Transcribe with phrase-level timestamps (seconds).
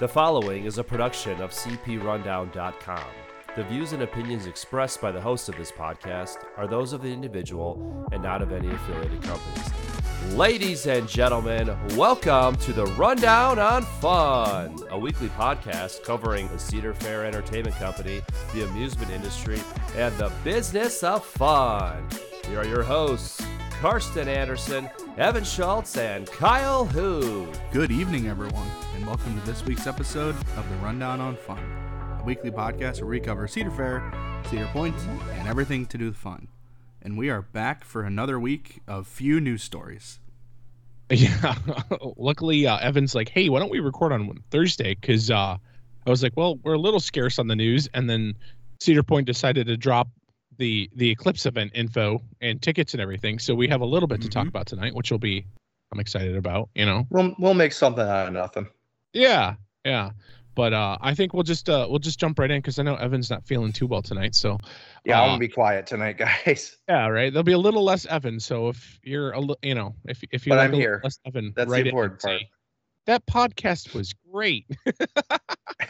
[0.00, 3.04] The following is a production of CPRundown.com.
[3.54, 7.12] The views and opinions expressed by the host of this podcast are those of the
[7.12, 9.70] individual and not of any affiliated companies.
[10.32, 16.94] Ladies and gentlemen, welcome to the Rundown on Fun, a weekly podcast covering the Cedar
[16.94, 18.22] Fair Entertainment Company,
[18.54, 19.60] the amusement industry,
[19.96, 22.08] and the business of fun.
[22.46, 23.42] Here are your hosts,
[23.80, 27.50] Karsten Anderson, Evan Schultz, and Kyle Hu.
[27.72, 31.58] Good evening, everyone, and welcome to this week's episode of the Rundown on Fun,
[32.20, 34.12] a weekly podcast where we cover Cedar Fair,
[34.50, 34.94] Cedar Point,
[35.32, 36.48] and everything to do with fun.
[37.00, 40.20] And we are back for another week of few news stories.
[41.10, 41.54] Yeah.
[42.18, 44.94] Luckily, uh, Evan's like, hey, why don't we record on Thursday?
[44.94, 45.56] Because uh,
[46.06, 47.88] I was like, well, we're a little scarce on the news.
[47.94, 48.34] And then
[48.78, 50.08] Cedar Point decided to drop
[50.60, 53.38] the the Eclipse event info and tickets and everything.
[53.40, 54.50] So we have a little bit to talk Mhm.
[54.50, 55.44] about tonight, which will be
[55.92, 56.68] I'm excited about.
[56.76, 57.06] You know.
[57.10, 58.68] We'll we'll make something out of nothing.
[59.12, 59.54] Yeah.
[59.84, 60.10] Yeah.
[60.54, 62.94] But uh, I think we'll just uh, we'll just jump right in because I know
[62.96, 64.34] Evan's not feeling too well tonight.
[64.34, 64.58] So
[65.04, 66.76] Yeah, I'm Uh, gonna be quiet tonight, guys.
[66.88, 67.32] yeah, right.
[67.32, 68.38] There'll be a little less Evan.
[68.38, 71.00] So if you're a you know if if you But like I'm here.
[71.02, 72.40] less Evan, That's the it and important part.
[72.40, 72.48] say,
[73.06, 74.66] That podcast was great.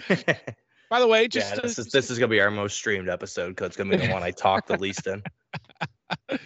[0.90, 3.08] By the way, just yeah, to- this is this is gonna be our most streamed
[3.08, 5.22] episode because it's gonna be the one I talk the least in.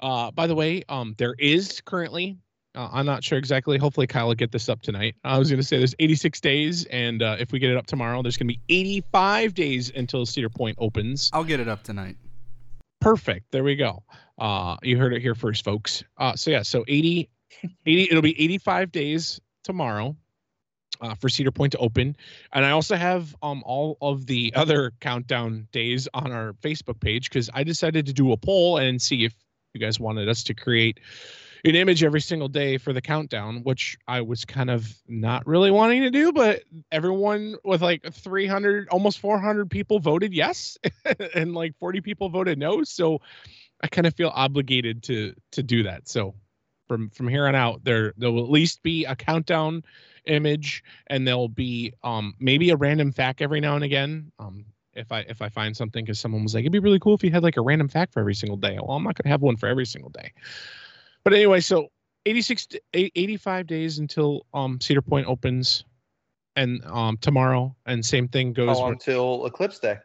[0.00, 2.38] Uh, by the way, um, there is currently.
[2.74, 3.78] Uh, I'm not sure exactly.
[3.78, 5.16] Hopefully, Kyle will get this up tonight.
[5.24, 7.86] I was going to say there's 86 days, and uh, if we get it up
[7.86, 11.30] tomorrow, there's going to be 85 days until Cedar Point opens.
[11.32, 12.16] I'll get it up tonight.
[13.00, 13.50] Perfect.
[13.50, 14.04] There we go.
[14.38, 16.04] Uh, you heard it here first, folks.
[16.16, 17.28] Uh, so yeah, so 80,
[17.86, 18.02] 80.
[18.04, 20.14] It'll be 85 days tomorrow.
[21.00, 22.16] Uh, for Cedar Point to open,
[22.52, 27.30] and I also have um all of the other countdown days on our Facebook page
[27.30, 29.34] because I decided to do a poll and see if
[29.74, 30.98] you guys wanted us to create
[31.64, 35.70] an image every single day for the countdown, which I was kind of not really
[35.70, 40.78] wanting to do, but everyone with like 300, almost 400 people voted yes,
[41.34, 42.84] and like 40 people voted no.
[42.84, 43.20] So
[43.80, 46.08] I kind of feel obligated to to do that.
[46.08, 46.34] So
[46.88, 49.84] from from here on out, there there will at least be a countdown
[50.24, 54.32] image, and there'll be um maybe a random fact every now and again.
[54.38, 57.14] Um, if I if I find something because someone was like, it'd be really cool
[57.14, 58.78] if you had like a random fact for every single day.
[58.82, 60.32] Well, I'm not gonna have one for every single day.
[61.22, 61.88] But anyway, so
[62.26, 65.84] 86 to- 85 days until um Cedar Point opens
[66.56, 69.98] and um tomorrow and same thing goes long with, Eclipse Day?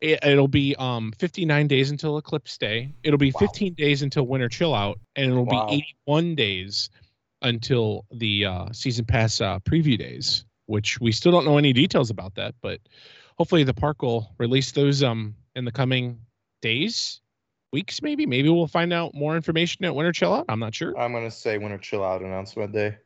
[0.00, 3.40] It, it'll be um 59 days until eclipse day it'll be Wow.
[3.40, 5.66] 15 days until winter chill out and it'll Wow.
[5.68, 6.90] be 81 days
[7.42, 12.10] until the uh season pass uh preview days which we still don't know any details
[12.10, 12.80] about that but
[13.38, 16.18] hopefully the park will release those um in the coming
[16.62, 17.20] days
[17.72, 20.96] weeks maybe maybe we'll find out more information at winter chill out i'm not sure
[20.98, 22.96] I'm gonna say Winter Chill Out announcement day.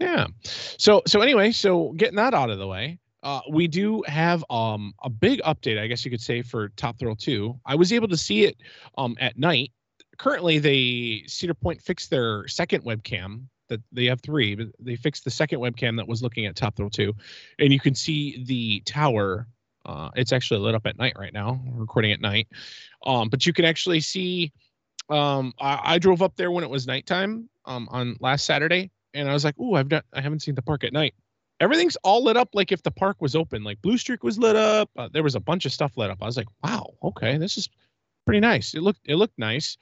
[0.00, 0.26] yeah.
[0.42, 4.94] So so anyway, so getting that out of the way, uh, we do have um
[5.02, 7.58] a big update, I guess you could say, for Top Thrill 2.
[7.66, 8.56] I was able to see it
[8.96, 9.72] um at night.
[10.18, 13.42] Currently, they Cedar Point fixed their second webcam.
[13.68, 16.74] That they have three, but they fixed the second webcam that was looking at Top
[16.74, 17.12] Thrill 2,
[17.58, 19.46] and you can see the tower.
[19.84, 21.60] Uh, it's actually lit up at night right now.
[21.72, 22.48] Recording at night,
[23.04, 24.52] um, but you can actually see.
[25.10, 29.28] Um, I, I drove up there when it was nighttime um, on last Saturday, and
[29.28, 31.14] I was like, "Ooh, I've not, I haven't seen the park at night."
[31.60, 33.64] Everything's all lit up like if the park was open.
[33.64, 34.90] Like Blue Streak was lit up.
[34.96, 36.18] Uh, there was a bunch of stuff lit up.
[36.22, 37.68] I was like, "Wow, okay, this is
[38.24, 39.76] pretty nice." It looked it looked nice.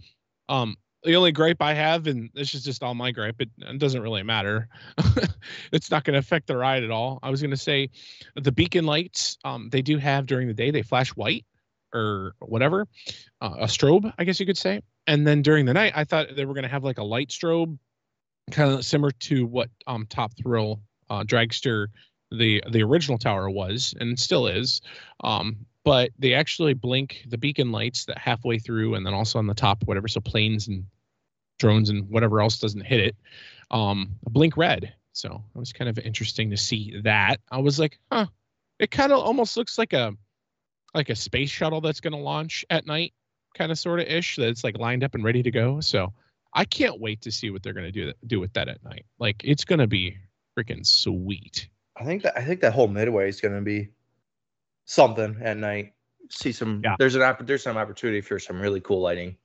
[0.49, 3.79] Um, the only gripe I have, and this is just all my gripe, it, it
[3.79, 4.69] doesn't really matter.
[5.73, 7.21] it's not going to affect the ride at all.
[7.23, 7.91] I was going to say,
[8.35, 11.45] the beacon lights, um, they do have during the day they flash white
[11.95, 12.89] or whatever,
[13.41, 14.83] uh, a strobe, I guess you could say.
[15.07, 17.29] And then during the night, I thought they were going to have like a light
[17.29, 17.79] strobe
[18.51, 21.89] kind of similar to what um Top Thrill uh Dragster
[22.31, 24.81] the the original tower was and still is.
[25.23, 29.47] Um but they actually blink the beacon lights that halfway through and then also on
[29.47, 30.85] the top whatever so planes and
[31.59, 33.17] drones and whatever else doesn't hit it
[33.71, 34.93] um blink red.
[35.13, 37.41] So it was kind of interesting to see that.
[37.51, 38.27] I was like, "Huh.
[38.79, 40.15] It kind of almost looks like a
[40.95, 43.15] like a space shuttle that's going to launch at night
[43.57, 45.81] kind of sort of ish that's like lined up and ready to go.
[45.81, 46.13] So
[46.53, 49.07] I can't wait to see what they're going to do do with that at night.
[49.19, 50.17] Like it's going to be
[50.57, 51.69] freaking sweet.
[51.97, 53.89] I think that I think that whole midway is gonna be
[54.85, 55.93] something at night.
[56.31, 56.97] See some Yeah.
[56.99, 59.37] there's an opp- there's some opportunity for some really cool lighting.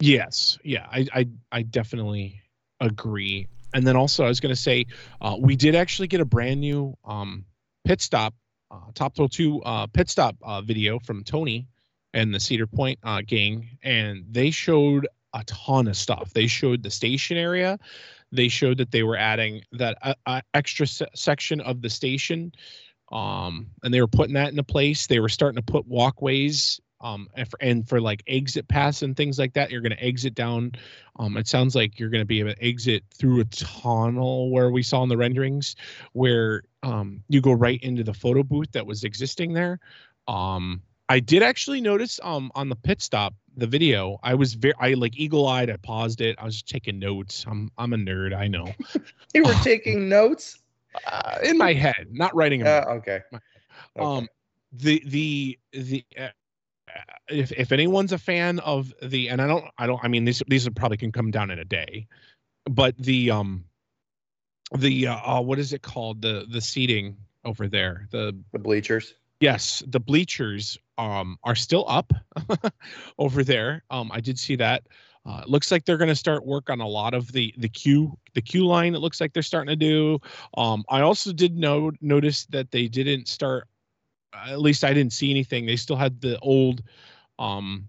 [0.00, 2.40] Yes, yeah, I I, I definitely
[2.80, 3.48] agree.
[3.74, 4.86] And then also I was going to say
[5.20, 7.44] uh, we did actually get a brand new um,
[7.84, 8.32] pit stop,
[8.70, 11.66] uh, Top Thrill Two uh, pit stop uh, video from Tony
[12.12, 16.32] and the Cedar Point uh, gang, and they showed a ton of stuff.
[16.32, 17.78] They showed the station area.
[18.34, 22.52] They showed that they were adding that uh, uh, extra se- section of the station
[23.12, 25.06] um, and they were putting that into place.
[25.06, 29.16] They were starting to put walkways um, and for, and for like exit paths and
[29.16, 29.70] things like that.
[29.70, 30.72] You're going to exit down.
[31.18, 34.70] Um, it sounds like you're going to be able to exit through a tunnel where
[34.70, 35.76] we saw in the renderings,
[36.12, 39.78] where um, you go right into the photo booth that was existing there.
[40.26, 44.18] Um, I did actually notice um, on the pit stop the video.
[44.22, 45.70] I was very I like eagle eyed.
[45.70, 46.36] I paused it.
[46.38, 47.44] I was just taking notes.
[47.46, 48.34] I'm I'm a nerd.
[48.34, 48.68] I know.
[49.34, 50.60] You were taking notes.
[51.06, 52.84] uh, in my head, not writing them.
[52.84, 52.96] Down.
[52.98, 53.20] okay.
[53.32, 53.38] okay.
[53.98, 54.28] Um,
[54.72, 56.28] the the the uh,
[57.28, 60.42] if if anyone's a fan of the and I don't I don't I mean these
[60.46, 62.06] these probably can come down in a day,
[62.64, 63.64] but the um
[64.76, 69.14] the uh, uh what is it called the the seating over there the the bleachers.
[69.44, 72.12] Yes the bleachers um are still up
[73.18, 74.82] over there um I did see that.
[75.26, 77.68] Uh, it looks like they're going to start work on a lot of the the
[77.68, 78.94] queue the queue line.
[78.94, 80.18] It looks like they're starting to do.
[80.56, 83.66] Um, I also did know notice that they didn't start.
[84.34, 85.64] At least I didn't see anything.
[85.64, 86.82] They still had the old
[87.38, 87.86] um,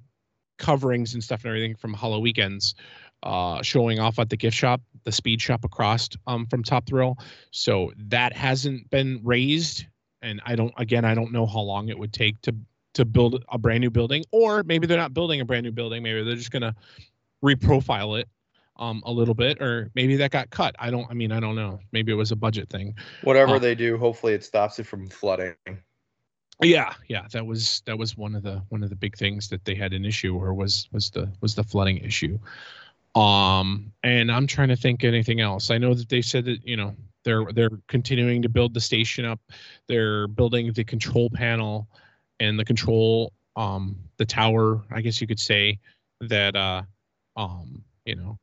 [0.58, 2.76] coverings and stuff and everything from HalloWeekends
[3.24, 7.18] uh, showing off at the gift shop, the speed shop across um, from Top Thrill.
[7.52, 9.86] So that hasn't been razed,
[10.26, 10.74] and I don't.
[10.78, 12.56] Again, I don't know how long it would take to
[12.96, 16.04] to build a brand new building, or maybe they're not building a brand new building.
[16.04, 16.76] Maybe they're just gonna
[17.44, 18.28] reprofile it
[18.78, 21.56] um a little bit or maybe that got cut i don't i mean i don't
[21.56, 22.94] know maybe it was a budget thing
[23.24, 25.56] Whatever Uh, they do, hopefully it stops it from flooding.
[26.62, 29.64] yeah yeah that was that was one of the one of the big things that
[29.66, 32.38] they had an issue or was was the was the flooding issue
[33.16, 36.76] um and i'm trying to think anything else i know that they said that you
[36.76, 36.94] know
[37.26, 39.40] they're they're continuing to build the station up.
[39.88, 41.88] They're building the control panel
[42.40, 45.80] and the control um the tower i guess you could say
[46.20, 46.82] that uh
[47.38, 48.38] um you know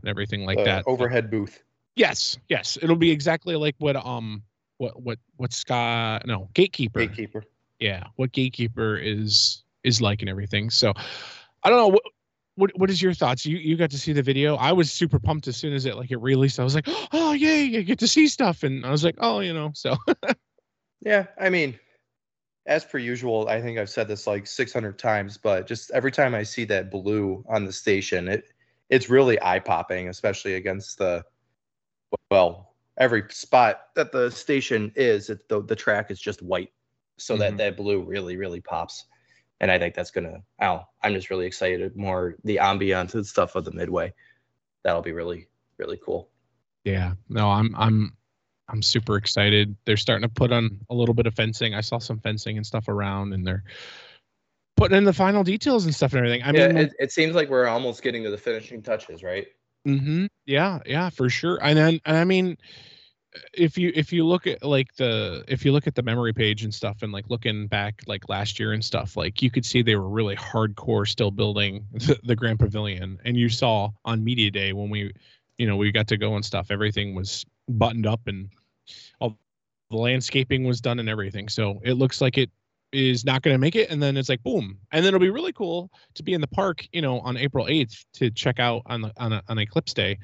[0.00, 0.84] and everything like Uh, that.
[0.86, 1.62] overhead booth.
[1.96, 2.76] yes yes.
[2.82, 4.42] It'll be exactly like what um
[4.78, 7.00] what what what sky no gatekeeper.
[7.00, 7.44] Gatekeeper.
[7.80, 10.68] yeah what gatekeeper is is like and everything.
[10.70, 10.92] So
[11.64, 11.98] i don't know
[12.56, 13.46] what what, is your thoughts?
[13.46, 14.56] You you got to see the video.
[14.56, 16.60] I was super pumped as soon as it like it released.
[16.60, 18.62] I was like oh yay i get to see stuff.
[18.62, 19.96] And i was like oh you know so.
[21.04, 21.78] Yeah, I mean,
[22.66, 26.32] as per usual, I think I've said this like 600 times, but just every time
[26.34, 28.44] I see that blue on the station, it
[28.88, 31.24] it's really eye popping, especially against the
[32.30, 36.70] well, every spot that the station is, it, the the track is just white,
[37.18, 37.38] so Mhm.
[37.40, 39.06] that that blue really really pops,
[39.62, 40.42] and I think that's gonna.
[40.60, 44.12] Oh, I'm just really excited more the ambiance and stuff of the midway.
[44.84, 45.48] That'll be really
[45.78, 46.28] really cool.
[46.84, 48.16] yeah no i'm i'm
[48.68, 51.98] i'm super excited they're starting to put on a little bit of fencing i saw
[51.98, 53.64] some fencing and stuff around and they're
[54.76, 57.34] putting in the final details and stuff and everything i yeah, mean it, it seems
[57.34, 59.46] like we're almost getting to the finishing touches, right?
[59.84, 61.58] hmm Yeah, yeah, for sure.
[61.62, 62.56] And then, and I mean,
[63.54, 66.64] if you if you look at like the if you look at the memory page
[66.64, 69.82] and stuff, and like looking back like last year and stuff, like you could see
[69.82, 73.18] they were really hardcore still building the, the Grand Pavilion.
[73.24, 75.12] And you saw on media day when we,
[75.58, 78.50] you know, we got to go and stuff, everything was buttoned up and
[79.20, 79.38] all
[79.90, 81.48] the landscaping was done and everything.
[81.48, 82.50] So it looks like it
[82.92, 84.78] is not going to make it and then it's like boom.
[84.92, 87.66] And then it'll be really cool to be in the park you know on april
[87.66, 90.18] 8th to check out on the on, a, on eclipse day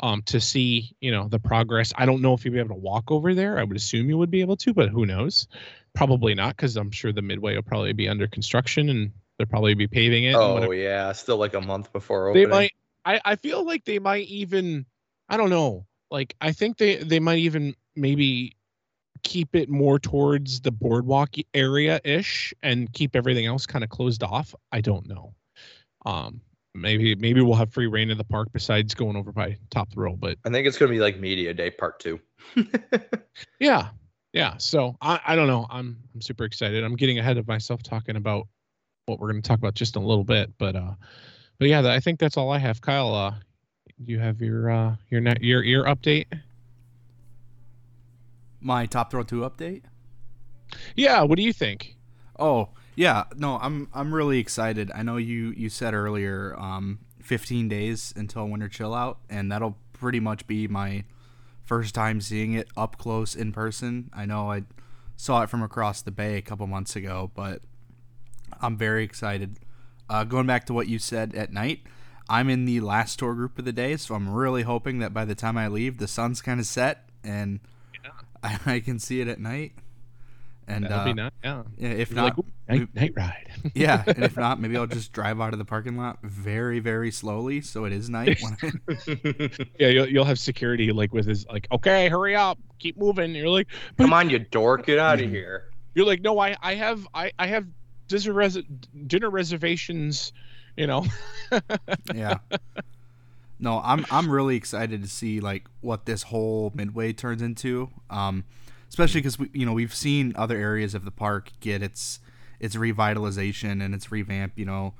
[0.00, 1.92] um to see you know the progress.
[1.96, 3.58] I don't know if you'll be able to walk over there.
[3.58, 5.48] I would assume you would be able to but who knows?
[5.94, 9.74] Probably not because i'm sure the midway will probably be under construction and they'll probably
[9.74, 12.72] be paving it Oh yeah, still like a month before they might
[13.04, 14.86] I, I feel like they might even
[15.28, 18.53] i don't know like i think they they might even maybe
[19.22, 24.22] keep it more towards the boardwalk area ish and keep everything else kind of closed
[24.22, 25.34] off i don't know.
[26.06, 26.40] Um
[26.74, 30.16] maybe maybe we'll have free reign of the park besides going over by top thrill
[30.16, 32.20] but I think it's gonna be like media day part two.
[33.60, 33.88] yeah
[34.32, 35.66] yeah so i i don't know.
[35.70, 36.82] I'm i'm super excited.
[36.84, 38.48] I'm getting ahead of myself talking about
[39.06, 40.94] what we're going to talk about just in a little bit but uh
[41.58, 42.80] but yeah i think that's all i have.
[42.80, 43.34] Kyle uh
[44.04, 46.26] do you have your uh your net your ear update
[48.64, 49.82] My Top Thrill 2 update?
[50.96, 51.94] yeah what do you think
[52.38, 53.24] Oh, yeah.
[53.36, 54.90] No, I'm I'm really excited.
[54.94, 59.76] I know you you said earlier um 15 days until winter chill out and that'll
[59.92, 61.04] pretty much be my
[61.64, 64.10] first time seeing it up close in person.
[64.12, 64.64] I know I
[65.16, 67.62] saw it from across the bay a couple months ago, but
[68.60, 69.58] I'm very excited.
[70.10, 71.80] Uh, going back to what you said at night,
[72.28, 75.24] I'm in the last tour group of the day, so I'm really hoping that by
[75.24, 77.60] the time I leave, the sun's kind of set and
[78.44, 79.72] I, I can see it at night.
[80.66, 81.30] And That'll uh, be nice.
[81.42, 81.62] Yeah.
[81.76, 82.46] yeah, if You're not, like,
[82.80, 83.52] night, night ride.
[83.74, 87.10] yeah, and if not, maybe I'll just drive out of the parking lot very, very
[87.10, 88.38] slowly, so it is night.
[88.40, 92.96] When I, yeah, you'll, you'll have security like with his like, okay, hurry up, keep
[92.96, 93.34] moving.
[93.34, 95.70] You're like, but Come on, you dork, get out of here.
[95.94, 97.66] you're like, no, I I have I I have
[98.08, 98.58] dinner res-
[99.06, 100.32] dinner reservations.
[100.78, 101.04] You know.
[102.14, 102.38] yeah.
[103.58, 107.90] No, I'm I'm really excited to see like what this whole midway turns into.
[108.10, 108.44] Um,
[108.88, 112.20] especially because we you know we've seen other areas of the park get its
[112.60, 114.52] its revitalization and its revamp.
[114.56, 114.94] You know,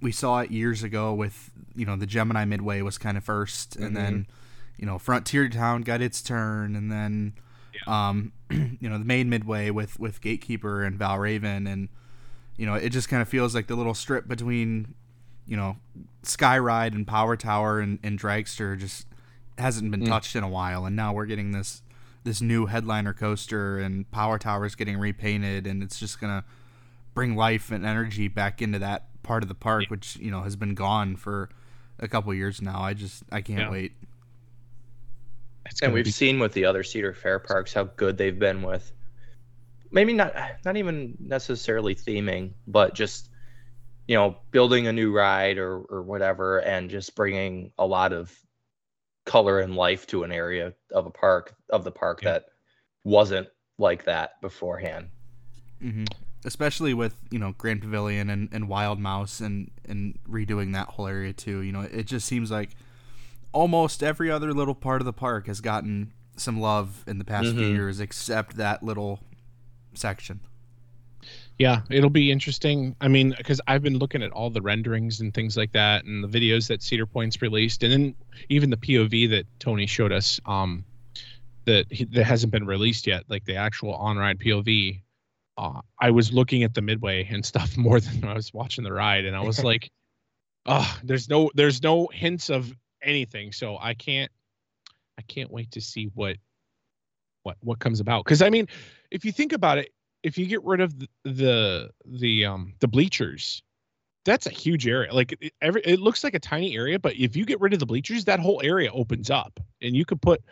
[0.00, 3.76] we saw it years ago with you know the Gemini Midway was kind of 1st
[3.76, 4.26] and then
[4.76, 7.34] you know Frontier Town got its turn, and then
[7.86, 11.88] um, you know the main Midway with with Gatekeeper and Valravn, and
[12.56, 14.94] you know it just kind of feels like the little strip between
[15.50, 15.76] you know
[16.22, 19.06] Skyride and Power Tower and, and Dragster just
[19.58, 20.06] hasn't been Mm.
[20.08, 21.82] touched in a while, and now we're getting this
[22.24, 26.44] this new headliner coaster, and Power Tower is getting repainted, and it's just gonna
[27.14, 30.54] bring life and energy back into that part of the park, which you know has
[30.56, 31.48] been gone for
[31.98, 32.80] a couple years now.
[32.80, 33.70] I just I can't Yeah.
[33.70, 33.92] wait.
[35.82, 38.92] And we've be- seen with the other Cedar Fair parks how good they've been with
[39.92, 40.32] maybe not
[40.64, 43.28] not even necessarily theming, but just
[44.10, 48.36] you know building a new ride or or whatever, and just bringing a lot of
[49.24, 52.32] color and life to an area of a park of the park Yeah.
[52.32, 52.46] that
[53.04, 53.46] wasn't
[53.78, 55.10] like that beforehand.
[55.80, 56.06] hmm
[56.44, 61.06] Especially with you know Grand Pavilion and, and Wild Mouse and and redoing that whole
[61.06, 61.60] area too.
[61.60, 62.70] You know, it just seems like
[63.52, 67.50] almost every other little part of the park has gotten some love in the past
[67.54, 67.74] few Mhm.
[67.74, 69.20] years, except that little
[69.94, 70.40] section.
[71.60, 72.96] Yeah, it'll be interesting.
[73.02, 76.24] I mean, because I've been looking at all the renderings and things like that, and
[76.24, 78.14] the videos that Cedar Point's released, and then
[78.48, 80.82] even the POV that Tony showed us, um,
[81.66, 85.02] that he, that hasn't been released yet, like the actual on-ride POV.
[85.58, 88.94] Uh, I was looking at the midway and stuff more than I was watching the
[88.94, 89.90] ride, and I was like,
[90.64, 94.32] "Oh, there's no, there's no hints of anything." So I can't,
[95.18, 96.38] I can't wait to see what,
[97.42, 98.24] what, what comes about.
[98.24, 98.66] Because I mean,
[99.10, 102.88] if you think about it, if you get rid of the the, the um the
[102.88, 103.62] bleachers
[104.24, 105.14] that's a huge area.
[105.14, 107.78] Like it, every it looks like a tiny area but if you get rid of
[107.78, 109.58] the bleachers that whole area opens up.
[109.82, 110.42] And you could put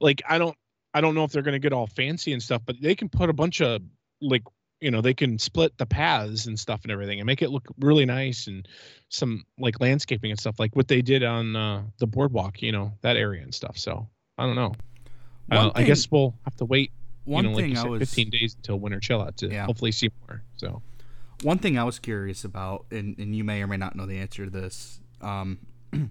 [0.00, 0.56] like i don't
[0.94, 3.08] i don't know if they're going to get all fancy and stuff but they can
[3.08, 3.82] put a bunch of
[4.20, 4.42] like
[4.80, 7.66] you know they can split the paths and stuff and everything and make it look
[7.78, 8.66] really nice and
[9.10, 12.92] some like landscaping and stuff like what they did on uh, the boardwalk you know
[13.02, 13.76] that area and stuff.
[13.76, 14.08] So
[14.38, 14.72] i don't know.
[15.50, 16.92] Uh, i guess we'll have to wait
[17.24, 19.36] One you know, like thing you I said, was 15 days until winter chill out
[19.38, 19.66] to Yeah.
[19.66, 20.42] hopefully see more.
[20.56, 20.82] So
[21.42, 24.18] One thing I was curious about, and, and you may or may not know the
[24.18, 25.00] answer to this.
[25.20, 25.58] Um,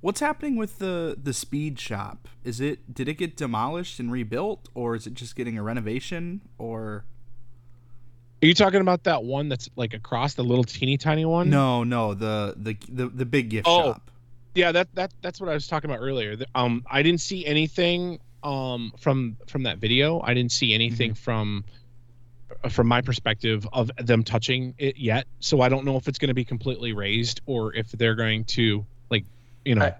[0.00, 2.28] what's happening with the the speed shop?
[2.44, 6.40] Is it did it get demolished and rebuilt, or is it just getting a renovation?
[6.58, 7.04] Or
[8.42, 11.50] are you talking about that one that's like across the little teeny tiny one?
[11.50, 13.92] no, no, the the the, the big gift Oh.
[13.92, 14.10] shop.
[14.54, 16.36] Yeah, that that that's what I was talking about earlier.
[16.54, 20.20] Um, I didn't see anything um from from that video.
[20.20, 21.64] I didn't see anything from
[22.64, 25.26] uh, from my perspective of them touching it yet.
[25.40, 28.44] So I don't know if it's going to be completely razed or if they're going
[28.46, 29.24] to like
[29.64, 29.94] you know I-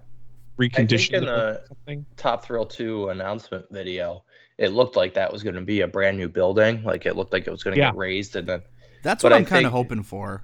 [0.59, 2.05] recondition in it or the- something.
[2.17, 4.23] Top Thrill 2 announcement video,
[4.57, 6.83] it looked like that was going to be a brand new building.
[6.83, 7.91] Like it looked like it was going to Yeah.
[7.91, 8.61] get razed and then
[9.03, 10.43] That's what I I'm kind of hoping for.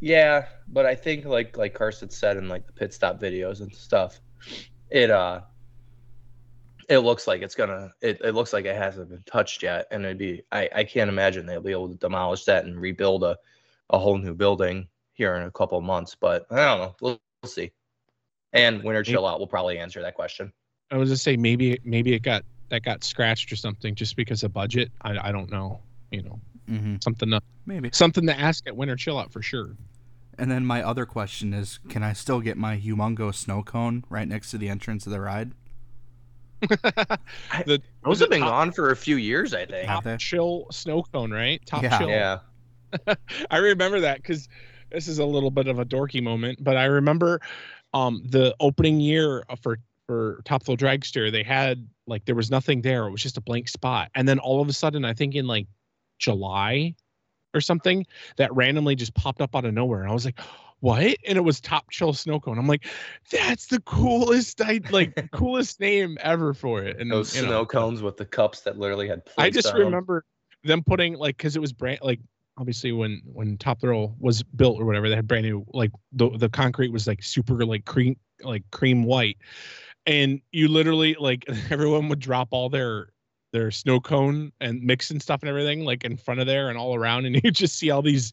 [0.00, 3.74] Yeah, but I think like like Carson said in like the pit stop videos and
[3.74, 4.20] stuff,
[4.90, 5.40] it uh
[6.88, 10.04] it looks like it's gonna it, it looks like it hasn't been touched yet and
[10.04, 13.36] it'd be I, I can't imagine they'll be able to demolish that and rebuild a,
[13.90, 16.96] a whole new building here in a couple of months, but I don't know.
[17.00, 17.72] We'll, we'll see.
[18.52, 20.52] And winter chill out will probably answer that question.
[20.90, 24.42] I was just say maybe maybe it got that got scratched or something just because
[24.42, 24.90] of budget.
[25.02, 25.80] I I don't know.
[26.10, 27.90] You know hmm something to Maybe.
[27.92, 29.76] something to ask at winter chill out for sure.
[30.38, 34.28] And then my other question is, can I still get my humongous snow cone right
[34.28, 35.52] next to the entrance of the ride?
[37.66, 39.86] the Those have been top- gone for a few years, I think.
[39.86, 41.60] Top chill snow cone, right?
[41.66, 41.98] Top Yeah.
[41.98, 42.08] chill.
[42.08, 42.38] Yeah.
[43.50, 44.48] I remember that because
[44.90, 47.40] this is a little bit of a dorky moment, but I remember
[47.94, 52.80] um the opening year for for Top Thrill Dragster, they had like there was nothing
[52.82, 53.06] there.
[53.06, 55.46] It was just a blank spot, and then all of a sudden, I think in
[55.46, 55.66] like
[56.18, 56.94] July
[57.54, 58.06] or something,
[58.36, 60.38] that randomly just popped up out of nowhere, and I was like.
[60.80, 61.16] What?
[61.26, 62.58] And it was Top Chill Snow Cone.
[62.58, 62.86] I'm like,
[63.30, 67.00] that's the coolest, I like coolest name ever for it.
[67.00, 69.80] And Those you know, snow cones with the cups that literally had I just 'em.
[69.80, 70.24] remember
[70.64, 72.20] them putting like because it was brand like
[72.58, 76.30] obviously when when Top Thrill was built or whatever they had brand new like the
[76.36, 79.38] the concrete was like super like cream like cream white,
[80.04, 83.08] and you literally like everyone would drop all their
[83.52, 86.94] their snow cone and mixing stuff and everything like in front of there and all
[86.94, 88.32] around, and you just see all these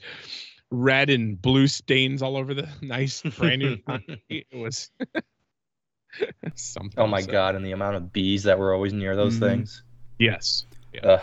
[0.73, 3.77] red and blue stains all over the nice brand new.
[4.29, 4.89] it was
[6.55, 6.99] something.
[6.99, 9.39] Oh my so, god, and the amount of bees that were always near those Mhm.
[9.39, 9.83] things.
[10.17, 10.65] Yes.
[11.03, 11.21] Ugh.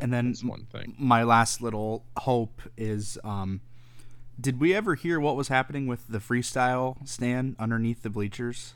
[0.00, 0.94] And then that's one thing.
[0.98, 3.60] my last little hope is um
[4.40, 8.74] did we ever hear what was happening with the freestyle stand underneath the bleachers?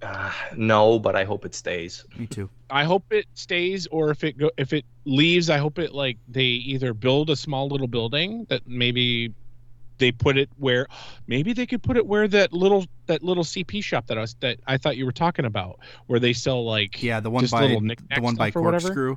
[0.00, 2.04] Uh, no, but I hope it stays.
[2.18, 2.48] Me too.
[2.70, 6.18] I hope it stays, or if it go if it leaves, I hope it like
[6.28, 9.32] they either build a small little building that maybe
[9.98, 10.86] they put it where
[11.26, 14.34] maybe they could put it where that little that little CP shop that I was
[14.40, 17.66] that I thought you were talking about, where they sell like Yeah, the one by
[17.68, 19.16] the one by corkscrew.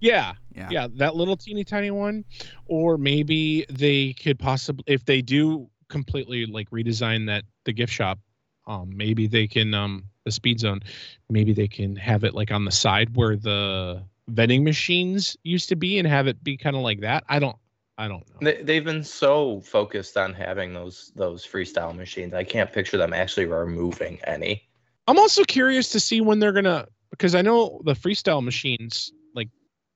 [0.00, 0.68] yeah Yeah.
[0.70, 2.24] yeah that little teeny tiny one,
[2.66, 8.18] or maybe they could possibly if they do completely like redesign that the gift shop,
[8.66, 10.80] um maybe they can um the speed zone,
[11.28, 15.76] maybe they can have it like on the side where the vending machines used to
[15.76, 17.24] be and have it be kind of like that.
[17.28, 17.56] I don't
[18.00, 18.50] I don't know.
[18.50, 22.32] They, they've been so focused on having those those freestyle machines.
[22.32, 24.62] I can't picture them actually removing any.
[25.06, 29.50] I'm also curious to see when they're gonna because I know the freestyle machines like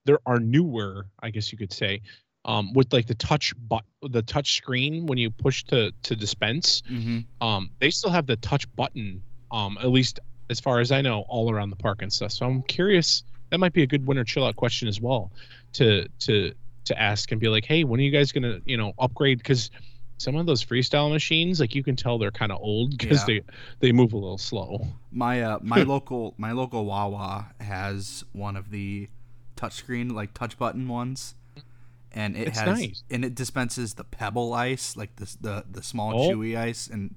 [0.05, 2.01] there are newer, I guess you could say,
[2.45, 6.83] um, with like the touch but the touch screen when you push to to dispense.
[6.83, 7.21] Mm-hmm.
[7.45, 9.23] Um, they still have the touch button.
[9.51, 10.19] Um, at least
[10.51, 12.33] as far as I know, all around the park and stuff.
[12.33, 13.23] So I'm curious.
[13.55, 15.31] That might be a good winter chill out question as well
[15.73, 18.91] to to to ask and be like, hey, when are you guys gonna you know
[18.99, 19.37] upgrade?
[19.37, 19.71] Because
[20.17, 23.35] some of those freestyle machines, like you can tell they're kind of old because Yeah.
[23.79, 24.85] they they move a little slow.
[25.09, 29.07] My uh my local my local Wawa has one of the
[29.55, 31.35] touchscreen like touch button ones.
[32.11, 33.03] And it It's has nice.
[33.09, 36.29] and it dispenses the pebble ice, like the the, the small Oh.
[36.29, 37.15] chewy ice and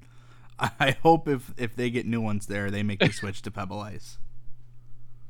[0.56, 3.50] I I hope if if they get new ones there, they make the switch to
[3.50, 4.18] pebble ice.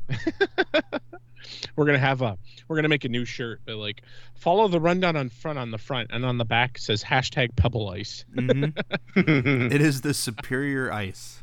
[1.77, 2.37] we're gonna have a
[2.67, 4.03] we're gonna make a new shirt that like
[4.35, 7.89] follow the rundown on front on the front and on the back says hashtag pebble
[7.91, 8.25] ice.
[8.35, 8.65] Hmm
[9.17, 11.43] it is the superior ice.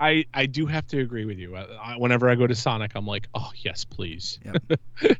[0.00, 1.56] i i do have to agree with you.
[1.56, 4.38] I, I, whenever i go to sonic i'm like oh yes please.
[4.44, 4.80] Yep.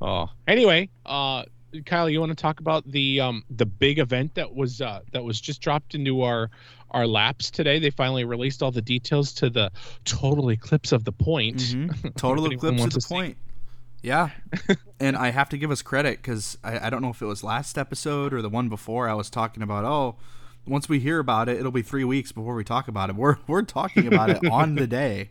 [0.00, 0.28] oh.
[0.46, 1.44] Anyway uh
[1.84, 5.22] kyle you want to talk about the um the big event that was uh that
[5.22, 6.50] was just dropped into our
[6.92, 9.70] our laps today they finally released all the details to the
[10.04, 12.14] total eclipse of the point Mhm.
[12.16, 13.14] Total eclipse of the see.
[13.14, 13.36] point.
[14.02, 14.30] Yeah,
[15.00, 17.42] and I have to give us credit because I, I don't know if it was
[17.42, 19.08] last episode or the one before.
[19.08, 20.14] I was talking about oh,
[20.64, 23.16] once we hear about it, it'll be three weeks before we talk about it.
[23.16, 25.30] We're we're talking about it on the day,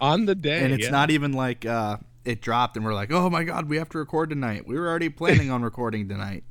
[0.00, 0.90] on the day and it's yeah.
[0.90, 3.98] not even like uh, it dropped and we're like oh my god we have to
[3.98, 4.66] record tonight.
[4.68, 6.44] We were already planning on recording tonight.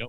[0.00, 0.08] Yep.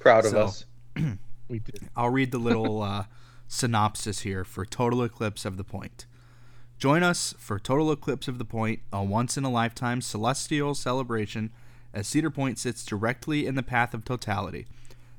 [0.00, 0.64] Proud of So- us.
[1.48, 3.04] we did I'll read the little uh,
[3.48, 6.06] synopsis here for Total Eclipse of the Point.
[6.78, 11.50] Join us for Total Eclipse of the Point, a once in a lifetime celestial celebration
[11.94, 14.66] as Cedar Point sits directly in the path of totality.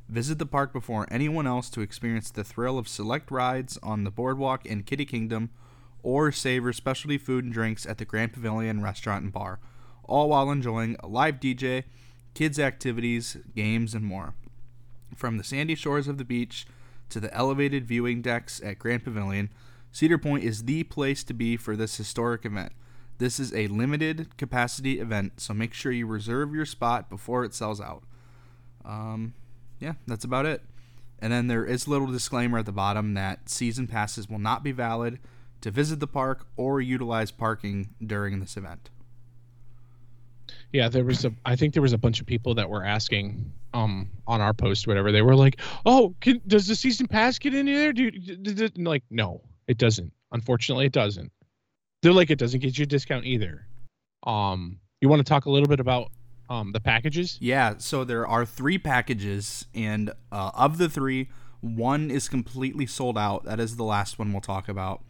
[0.08, 4.12] Visit the park before anyone else to experience the thrill of select rides on the
[4.12, 5.50] boardwalk in Kitty Kingdom
[6.04, 9.60] or savor specialty food and drinks at the Grand Pavilion restaurant and bar,
[10.04, 11.84] all while enjoying a live DJ,
[12.34, 14.34] kids' activities, games, and more.
[15.16, 16.66] From the sandy shores of the beach
[17.10, 19.50] to the elevated viewing decks at Grand Pavilion,
[19.92, 22.74] Cedar Point is the place to be for this historic event.
[23.18, 27.54] This is a limited capacity event, so make sure you reserve your spot before it
[27.54, 28.04] sells out.
[28.86, 29.34] Um,
[29.80, 30.62] yeah, that's about it.
[31.20, 34.64] And then there is a little disclaimer at the bottom that season passes will not
[34.64, 35.20] be valid
[35.62, 38.92] to visit the park or utilize parking during this event.
[40.74, 41.32] Yeah, there was a.
[41.46, 44.86] I think there was a bunch of people that were asking, um, on our post,
[44.88, 45.12] whatever.
[45.12, 48.36] They were like, "Oh, can, does the season pass get in there?" Do you- d-
[48.36, 50.12] d- d-" like, no, it doesn't.
[50.32, 51.32] Unfortunately, it doesn't.
[52.02, 53.66] They're like, it doesn't get you a discount either.
[54.26, 56.12] Um, you want to talk a little bit about
[56.50, 57.38] um the packages?
[57.42, 61.30] Yeah, so there are three packages, and uh, of the three,
[61.62, 63.46] one is completely sold out.
[63.46, 65.04] That is the last one we'll talk about.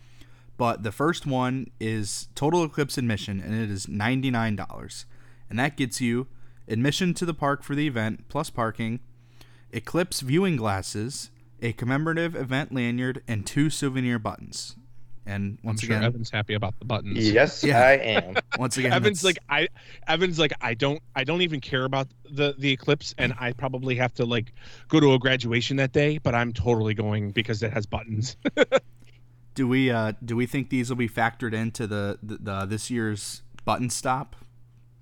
[0.55, 5.05] But the first one is Total Eclipse admission, and it is $99.
[5.49, 6.27] And that gets you
[6.67, 8.99] admission to the park for the event, plus parking,
[9.71, 11.29] Eclipse viewing glasses,
[11.61, 14.75] a commemorative event lanyard, and two souvenir buttons.
[15.25, 17.29] And once I'm sure again, Evan's happy about the buttons.
[17.29, 17.79] Yes, Yeah.
[17.81, 18.35] I am.
[18.57, 19.67] once again, Evan's that's- like
[20.07, 23.33] I Evan's like I don't I don't even care about the the eclipse and.
[23.37, 24.53] I probably have to like
[24.87, 28.37] go to a graduation that day, but I'm totally going because it has buttons.
[29.53, 32.89] Do we uh do we think these will be factored into the the, the this
[32.91, 34.35] year's button stop?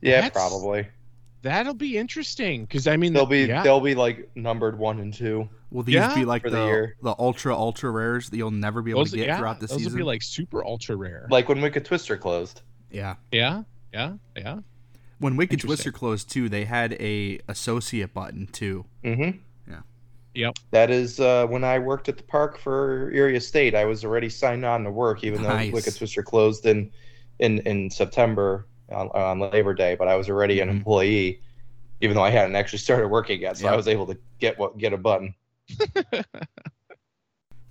[0.02, 0.88] Yeah, That's- probably.
[1.42, 3.62] That'll be interesting because I mean They'll be yeah.
[3.62, 5.48] they'll be like numbered one and two.
[5.70, 6.96] Will these Yeah, be like the the year.
[7.04, 9.68] the ultra ultra rares that you'll never be able those, to get yeah, throughout the
[9.68, 9.94] those season?
[9.94, 11.28] will be like super ultra rare.
[11.30, 12.62] Like when Wicked Twister closed.
[12.90, 13.62] yeah, yeah,
[13.94, 14.60] Yeah, yeah.
[15.20, 18.86] When Wicked Twister closed too, they had a associate button too.
[19.04, 19.38] Mm-hmm.
[19.72, 19.82] Yeah.
[20.34, 20.56] Yep.
[20.72, 23.76] That is uh, when I worked at the park for Erie State.
[23.76, 25.70] I was already signed on to work, even Nice.
[25.70, 26.90] though Wicked Twister closed in
[27.38, 29.96] in in September on, on Labor Day.
[29.96, 30.78] But I was already an Mhm.
[30.78, 31.42] employee,
[32.02, 33.58] even though I hadn't actually started working yet.
[33.58, 35.34] So I was able to get what get a button.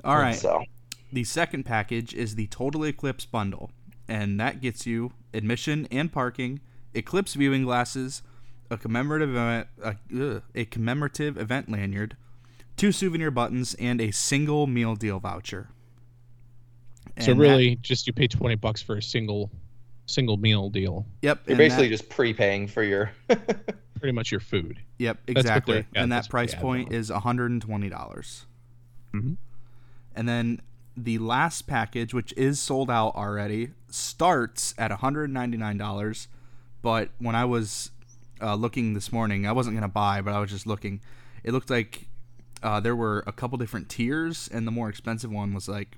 [0.05, 0.35] All right.
[0.35, 0.65] So
[1.13, 3.71] The second package is the Total Eclipse bundle,
[4.09, 6.61] and that gets you admission and parking,
[6.93, 8.23] eclipse viewing glasses,
[8.71, 12.17] a commemorative event, a, ugh, a commemorative event lanyard,
[12.77, 15.69] two souvenir buttons, and a single meal deal voucher.
[17.21, 19.51] So And that- really, just you pay twenty bucks for a single
[20.07, 21.07] single meal deal.
[21.23, 23.11] yep, you're basically that- just prepaying for your.
[23.99, 24.79] Pretty much your food.
[24.99, 25.87] Yep, exactly.
[25.95, 27.91] and that price point is $120.
[27.91, 28.45] dollars
[29.15, 29.37] Mhm.
[30.15, 30.61] And then
[30.97, 36.27] the last package, which is sold out already, starts at $199.
[36.83, 37.91] But when I was
[38.43, 41.01] uh, looking this morning, I wasn't going to buy, but I was just looking.
[41.43, 42.07] It looked like
[42.63, 45.97] uh, there were a couple different tiers, and the more expensive one was like,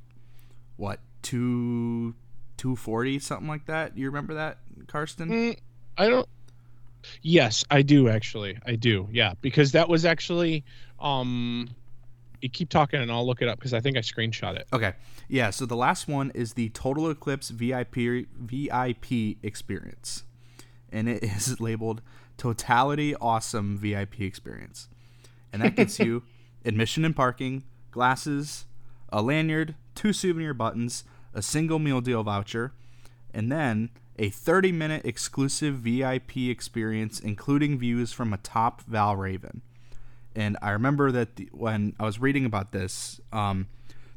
[0.76, 2.14] what, two,
[2.66, 3.96] 240 something like that.
[3.96, 5.28] You remember that, Karsten?
[5.28, 5.58] Mm,
[5.96, 6.28] I don't.
[7.22, 8.58] Yes, I do actually.
[8.66, 9.08] I do.
[9.12, 10.64] Yeah, because that was actually.
[10.98, 11.68] Um,
[12.42, 14.66] you keep talking and I'll look it up because I think I screenshot it.
[14.72, 14.94] Okay.
[15.28, 20.24] Yeah, so the last one is the Total Eclipse VIP VIP experience.
[20.90, 22.02] And it is labeled
[22.36, 24.88] Totality Awesome VIP experience.
[25.52, 26.24] And that gets you
[26.64, 28.66] admission and parking, glasses,
[29.10, 31.04] a lanyard, two souvenir buttons,
[31.36, 32.72] a single meal deal voucher,
[33.32, 39.60] and then a 30 minute exclusive VIP experience including views from atop Valravn.
[40.34, 43.68] And I remember that the, when I was reading about this, um,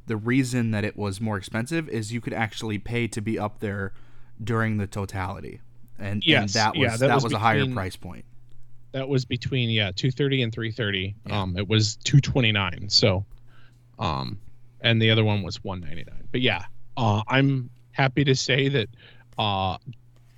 [0.08, 3.60] the reason that it was more expensive is you could actually pay to be up
[3.60, 3.93] there
[4.43, 5.60] during the totality,
[5.99, 8.25] and, and that was yeah, that, that was, was a higher between- price point.
[8.91, 11.13] That was between yeah two thirty and three thirty.
[11.27, 11.41] Yeah.
[11.41, 12.89] Um, it was two twenty nine.
[12.89, 13.23] So,
[13.99, 14.39] um,
[14.82, 16.27] and the other one was one ninety nine.
[16.32, 16.65] But yeah,
[16.97, 18.89] uh, I'm happy to say that,
[19.38, 19.78] uh,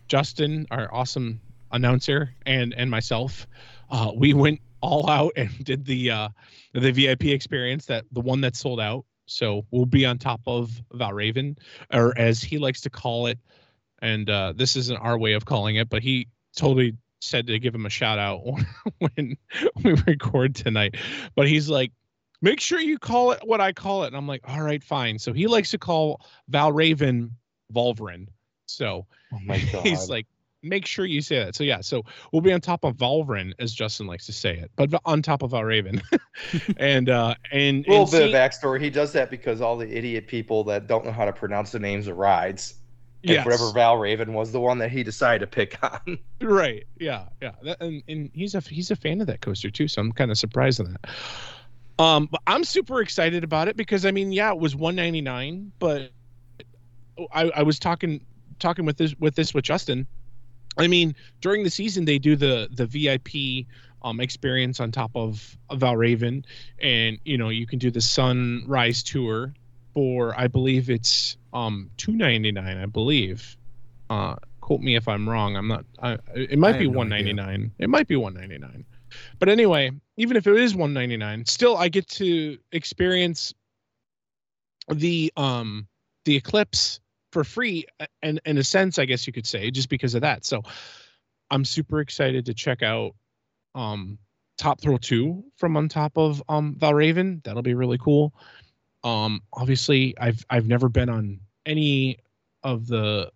[0.07, 1.39] Justin, our awesome
[1.71, 3.47] announcer, and and myself,
[3.89, 6.29] uh, we went all out and did the uh,
[6.73, 9.05] the VIP experience that the one that sold out.
[9.25, 11.57] So we'll be on top of Valravn,
[11.93, 13.39] or as he likes to call it,
[14.01, 17.73] and uh, this isn't our way of calling it, but he totally said to give
[17.73, 18.41] him a shout out
[18.99, 19.37] when
[19.83, 20.95] we record tonight.
[21.35, 21.91] But he's like,
[22.41, 24.07] make sure you call it what I call it.
[24.07, 25.19] And I'm like, all right, fine.
[25.19, 27.31] So he likes to call Valravn
[27.73, 28.27] Volverin.
[28.65, 29.85] So Oh my god.
[29.85, 30.27] he's like,
[30.63, 31.55] make sure you say that.
[31.55, 34.71] So yeah, so we'll be on top of Volverin, as Justin likes to say it,
[34.75, 36.01] but on top of Valravn.
[36.77, 38.81] and uh and, a little and bit see- of backstory.
[38.81, 41.79] He does that because all the idiot people that don't know how to pronounce the
[41.79, 42.75] names of rides.
[43.23, 43.45] And yes.
[43.45, 46.17] whatever Val Raven was the one that he decided to pick on.
[46.41, 46.85] Right.
[46.99, 47.25] Yeah.
[47.39, 47.51] Yeah.
[47.61, 50.31] That, and and he's a he's a fan of that coaster too, so I'm kind
[50.31, 51.05] of surprised in that.
[51.99, 56.11] Um, but I'm super excited about it because I mean, yeah, it was 199, but
[57.33, 58.25] I I was talking
[58.59, 60.07] talking with this with this with Justin.
[60.77, 63.67] I mean, during the season they do the the VIP
[64.03, 66.43] um experience on top of, of Valravn,
[66.81, 69.53] and you know you can do the Sunrise tour
[69.93, 73.57] for I believe it's um 299 I believe.
[74.09, 75.55] Uh, quote me if I'm wrong.
[75.55, 75.85] I'm not.
[76.01, 77.71] I, it might I be have no 199.
[77.79, 78.85] It might be 199.
[79.39, 83.53] But anyway, even if it is 199, still I get to experience
[84.89, 85.87] the um
[86.25, 86.99] the eclipse
[87.31, 87.85] for free
[88.21, 90.45] and in a sense I guess you could say just because of that.
[90.45, 90.63] So
[91.49, 93.15] I'm super excited to check out
[93.75, 94.17] um
[94.57, 97.43] Top Thrill 2 from on top of um Valravn.
[97.43, 98.33] That'll be really cool.
[99.03, 102.19] Um obviously I've I've never been on any
[102.63, 103.31] of the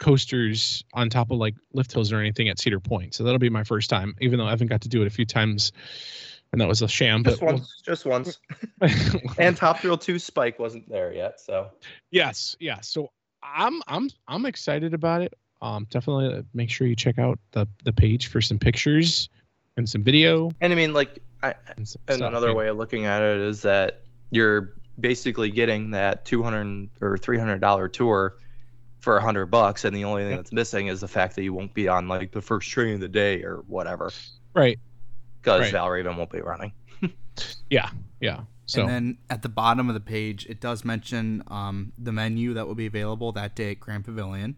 [0.00, 3.14] coasters on top of like lift hills or anything at Cedar Point.
[3.14, 5.10] So that'll be my first time, even though I haven't got to do it a
[5.10, 5.72] few times
[6.52, 7.22] and that was a sham.
[7.22, 7.82] Just but once.
[7.84, 8.38] Just once.
[9.38, 11.70] And Top Thrill 2 Spike wasn't there yet, so
[12.10, 12.80] yes, yeah.
[12.80, 13.10] So
[13.42, 15.34] I'm I'm I'm excited about it.
[15.62, 19.28] Um, definitely uh, make sure you check out the the page for some pictures
[19.76, 23.22] and some video and I mean like I and, and another way of looking at
[23.22, 28.36] it is that you're basically getting that 200 or 300 dollar tour
[29.00, 31.52] for a hundred bucks and the only thing that's missing is the fact that you
[31.54, 34.10] won't be on like the first train of the day or whatever
[34.54, 34.78] Right.
[35.40, 35.74] because Right.
[35.74, 36.72] Valravn won't be running
[37.70, 37.90] Yeah.
[38.20, 38.40] Yeah.
[38.66, 42.54] So And then at the bottom of the page, it does mention um, the menu
[42.54, 44.54] that will be available that day at Grand Pavilion,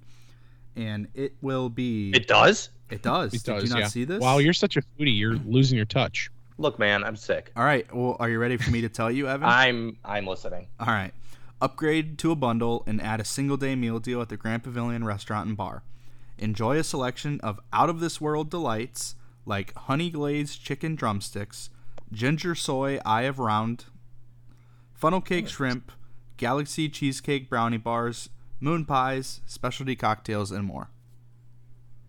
[0.76, 2.10] and it will be.
[2.10, 3.32] it does It does.
[3.32, 3.62] it does.
[3.62, 3.86] Did you not yeah.
[3.86, 4.20] see this?
[4.20, 5.16] Wow, you're such a foodie.
[5.16, 6.28] You're losing your touch.
[6.58, 7.86] look man I'm sick All right.
[7.94, 9.48] Well, are you ready for me to tell you, Evan?
[9.48, 11.12] I'm I'm listening All right.
[11.62, 15.04] Upgrade to a bundle and add a single day meal deal at the Grand Pavilion
[15.04, 15.84] restaurant and bar.
[16.36, 19.14] Enjoy a selection of out of this world delights
[19.46, 21.70] like honey glazed chicken drumsticks,
[22.10, 23.84] ginger soy eye of round,
[24.92, 25.92] funnel cake shrimp,
[26.36, 30.90] galaxy cheesecake brownie bars, moon pies, specialty cocktails, and more.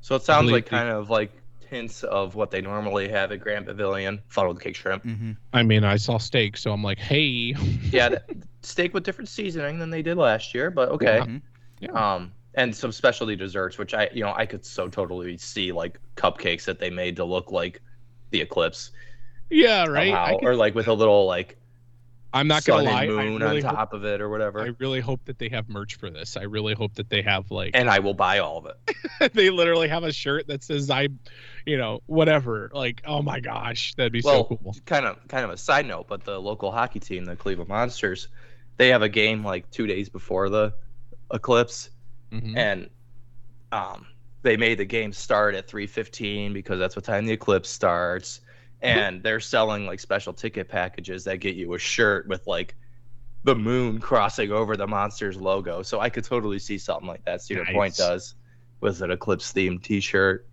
[0.02, 1.32] So it sounds like kind of like
[1.74, 5.04] hints of what they normally have at Grand Pavilion, funneled cake shrimp.
[5.04, 5.32] Mm-hmm.
[5.54, 7.56] I mean, I saw steak, so I'm like, hey.
[7.92, 8.22] Yeah, th-
[8.62, 11.20] steak with different seasoning than they did last year, but okay.
[11.20, 11.42] Mhm.
[11.80, 11.92] Yeah.
[11.92, 16.00] Um, and some specialty desserts, which I, you know, I could so totally see like
[16.16, 17.82] cupcakes that they made to look like
[18.30, 18.92] the eclipse
[19.50, 20.08] yeah, right.
[20.10, 21.58] somehow, could- or like with a little like
[22.34, 23.08] I'm not sun gonna lie.
[23.08, 24.62] moon really, on hope, top of it or whatever.
[24.62, 26.36] I really hope that they have merch for this.
[26.36, 29.34] I really hope that they have like and I will buy all of it.
[29.34, 31.10] they literally have a shirt that says I,
[31.66, 32.72] you know, whatever.
[32.74, 34.76] Like, oh my gosh, that'd be well, so cool.
[34.86, 38.28] kind of kind of a side note, but the local hockey team, the Cleveland Monsters,
[38.78, 40.74] they have a game like two days before the
[41.32, 41.90] eclipse,
[42.32, 42.58] Mhm.
[42.58, 42.90] and
[43.72, 44.06] um,
[44.42, 48.42] they made the game start at 3:15 because that's what time the eclipse starts,
[48.84, 52.76] and they're selling like special ticket packages that get you a shirt with like
[53.44, 55.82] the moon crossing over the Monsters logo.
[55.82, 57.42] So I could totally see something like that.
[57.42, 58.36] Cedar Point does
[58.82, 60.46] with an eclipse themed T-shirt.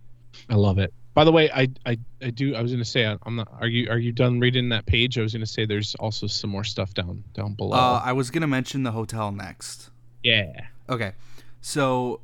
[0.49, 0.93] I love it.
[1.13, 2.55] By the way, I, I I do.
[2.55, 3.49] I was gonna say, I'm not.
[3.61, 5.19] Are you are you done reading that page?
[5.19, 7.77] I was gonna say, there's also some more stuff down down below.
[7.77, 9.91] Uh, I was gonna mention the hotel next.
[10.23, 10.53] yeah.
[10.89, 11.13] Okay,
[11.61, 12.21] so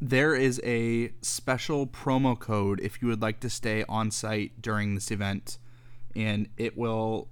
[0.00, 4.94] there is a special promo code if you would like to stay on site during
[4.94, 5.58] this event,
[6.14, 7.28] and it will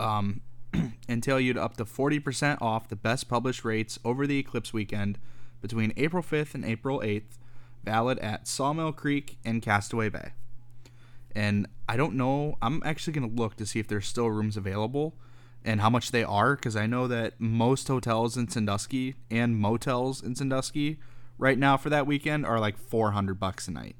[0.00, 0.40] um,
[1.08, 5.18] entail you to up to 40% off the best published rates over the eclipse weekend
[5.60, 7.38] between April 5th and April 8th,
[7.84, 10.32] valid at Sawmill Creek and Castaway Bay.
[11.34, 14.56] And I don't know, I'm actually going to look to see if there's still rooms
[14.56, 15.14] available
[15.64, 20.22] and how much they are because I know that most hotels in Sandusky and motels
[20.22, 20.98] in Sandusky
[21.38, 23.96] right now for that weekend are like 400 bucks a night.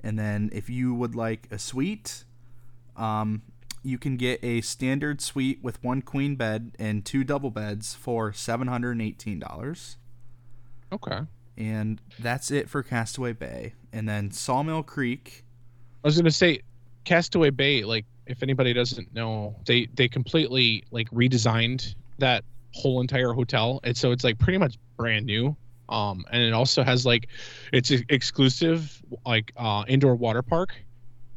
[0.00, 2.22] And then if you would like a suite,
[2.96, 3.42] um,
[3.82, 8.32] you can get a standard suite with one queen bed and two double beds for
[8.32, 9.96] seven hundred and eighteen dollars.
[10.92, 11.22] okay
[11.56, 13.74] And that's it for Castaway Bay.
[13.92, 15.44] And then Sawmill Creek.
[16.04, 16.60] I was gonna say,
[17.04, 17.84] Castaway Bay.
[17.84, 23.96] Like, if anybody doesn't know, they they completely like redesigned that whole entire hotel, and
[23.96, 25.56] so it's like pretty much brand new.
[25.88, 27.28] Um, and it also has like,
[27.72, 30.74] it's exclusive like uh, indoor water park.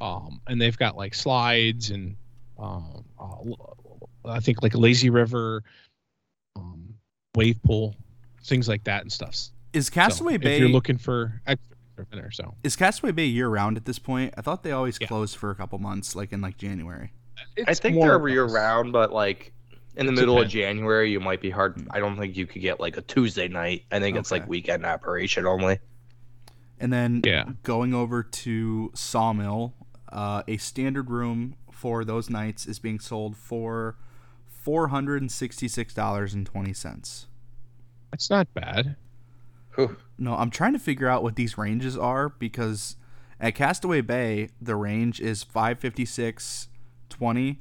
[0.02, 2.16] Um, and they've got like slides and,
[2.60, 3.36] um, uh,
[4.26, 5.64] I think like lazy river,
[6.56, 6.96] um,
[7.36, 7.96] wave pool,
[8.44, 9.38] things like that and stuff.
[9.74, 11.42] Is Castaway so, Bay If you're looking for
[12.02, 14.34] extra dinner, so is Castaway Bay year round at this point?
[14.38, 15.08] I thought they always Yeah.
[15.08, 17.14] closed for a couple months, like in like January.
[17.68, 19.54] I think they're or year round, but like
[19.96, 20.48] in the It's middle of.
[20.48, 21.76] January, you might be hard.
[21.78, 21.88] Mm.
[21.92, 23.86] I don't think you could get like a Tuesday night.
[23.92, 25.80] I think it's like weekend operation only.
[26.80, 27.46] And then Yeah.
[27.64, 29.74] going over to Sawmill,
[30.12, 33.98] uh, a standard room for those nights is being sold for
[34.48, 37.28] four hundred and sixty-six dollars and twenty cents.
[38.14, 38.96] It's not bad.
[39.76, 39.96] Whew.
[40.18, 42.96] No, I'm trying to figure out what these ranges are because
[43.40, 46.68] at Castaway Bay the range is five fifty-six
[47.10, 47.60] twenty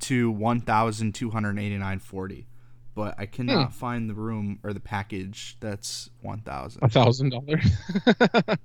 [0.00, 2.46] to one thousand two hundred eighty-nine forty,
[2.94, 6.82] but I cannot find the room or the package that's one thousand.
[6.84, 7.64] A thousand dollars.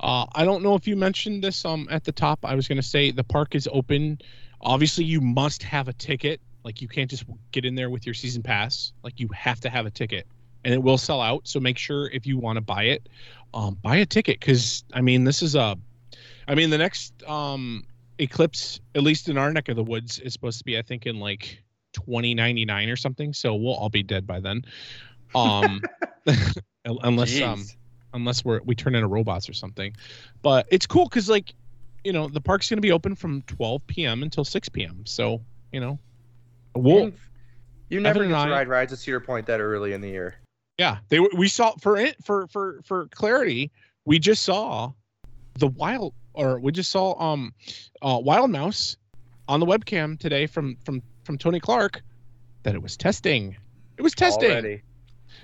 [0.00, 2.44] Uh, I don't know if you mentioned this um at the top.
[2.44, 4.18] I was going to say the park is open.
[4.60, 6.40] Obviously, you must have a ticket.
[6.64, 8.92] Like you can't just get in there with your season pass.
[9.02, 10.26] Like you have to have a ticket,
[10.68, 11.48] and it will sell out.
[11.48, 13.08] So make sure if you want to buy it,
[13.54, 15.78] um, buy a ticket because I mean this is a,
[16.46, 17.84] I mean the next um
[18.18, 21.06] eclipse, at least in our neck of the woods, is supposed to be I think
[21.06, 21.62] in like
[21.94, 23.32] 2099 or something.
[23.32, 24.62] So we'll all be dead by then.
[25.34, 25.80] Um,
[26.84, 27.64] unless um
[28.12, 29.94] unless we're we turn into robots or something.
[30.42, 31.54] But it's cool because like,
[32.04, 34.22] you know, the park's gonna be open from 12 p.m.
[34.22, 35.06] until 6 p.m.
[35.06, 35.40] So
[35.72, 35.98] you know,
[36.74, 37.12] we'll
[37.88, 40.34] you never get to I- ride rides at Cedar Point that early in the year.
[40.78, 43.70] Yeah they we saw for it for for for clarity
[44.04, 44.92] we just saw
[45.58, 47.52] the wild or we just saw um
[48.02, 48.96] uh wild mouse
[49.48, 52.02] on the webcam today from from from Tony Clark
[52.62, 53.56] that it was testing.
[53.96, 54.50] It was testing.
[54.50, 54.82] Already.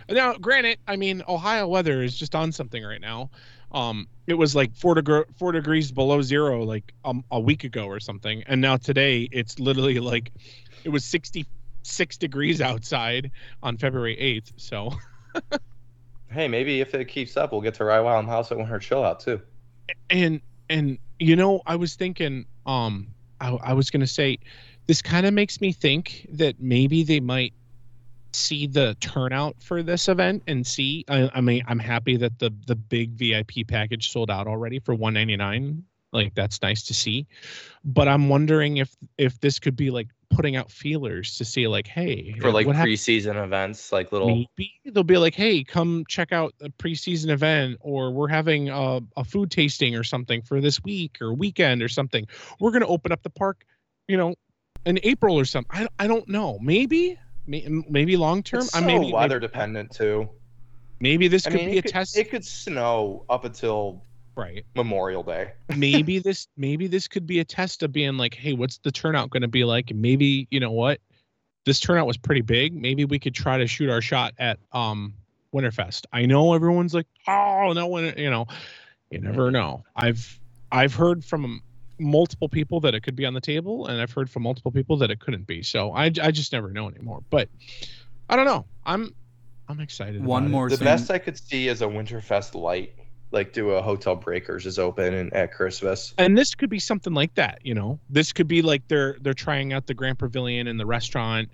[0.08, 3.30] Now, granted, I mean Ohio weather is just on something right now.
[3.72, 7.86] Um, it was like four deg- four degrees below zero like um, a week ago
[7.86, 10.32] or something, and now today it's literally like
[10.84, 11.46] it was sixty
[11.82, 13.30] six degrees outside
[13.62, 14.52] on February eighth.
[14.56, 14.92] So
[16.30, 19.20] Hey, maybe if it keeps up, we'll get to Wild Mouse at Winter Chill Out
[19.20, 19.40] too.
[20.10, 23.08] and and you know i was thinking um
[23.40, 24.38] i, I was gonna say
[24.86, 27.52] this kind of makes me think that maybe they might
[28.32, 32.52] see the turnout for this event and see I, I mean i'm happy that the
[32.66, 35.84] the big vip package sold out already for 199
[36.14, 37.26] like that's nice to see
[37.84, 41.86] but i'm wondering if if this could be like putting out feelers to see like
[41.86, 44.28] hey for like preseason events, like little.
[44.28, 49.00] maybe they'll be like hey come check out a preseason event or we're having a,
[49.16, 52.26] a food tasting or something for this week or weekend or something
[52.58, 53.64] we're going to open up the park
[54.08, 54.34] you know
[54.86, 59.12] in april or something i, I don't know maybe maybe long term i so maybe
[59.12, 60.28] weather maybe, dependent too.
[61.00, 64.02] maybe this I could mean, be a could, test it could snow up until
[64.36, 64.64] right.
[64.76, 65.52] Memorial Day.
[65.76, 69.30] maybe this maybe this could be a test of being like hey what's the turnout
[69.30, 69.92] going to be like?
[69.94, 71.00] Maybe you know what?
[71.64, 72.74] This turnout was pretty big.
[72.74, 75.14] Maybe we could try to shoot our shot at um
[75.54, 76.04] winterfest.
[76.12, 78.46] I know everyone's like oh no one you know.
[79.10, 79.84] You never know.
[79.94, 80.40] I've
[80.72, 81.62] i've heard from
[82.00, 84.96] multiple people that it could be on the table and i've heard from multiple people
[84.96, 85.62] that it couldn't be.
[85.62, 87.22] So i, I just never know anymore.
[87.30, 87.48] But
[88.28, 88.64] i don't know.
[88.84, 89.14] I'm
[89.68, 90.52] i'm excited One about it.
[90.52, 90.84] more The thing.
[90.84, 92.92] best I could see is a Winterfest light,
[93.34, 96.14] like do a Hotel Breakers is open and at Christmas.
[96.16, 99.34] and this could be something like that you know this could be like they're they're
[99.34, 101.48] trying out the grand pavilion and the restaurant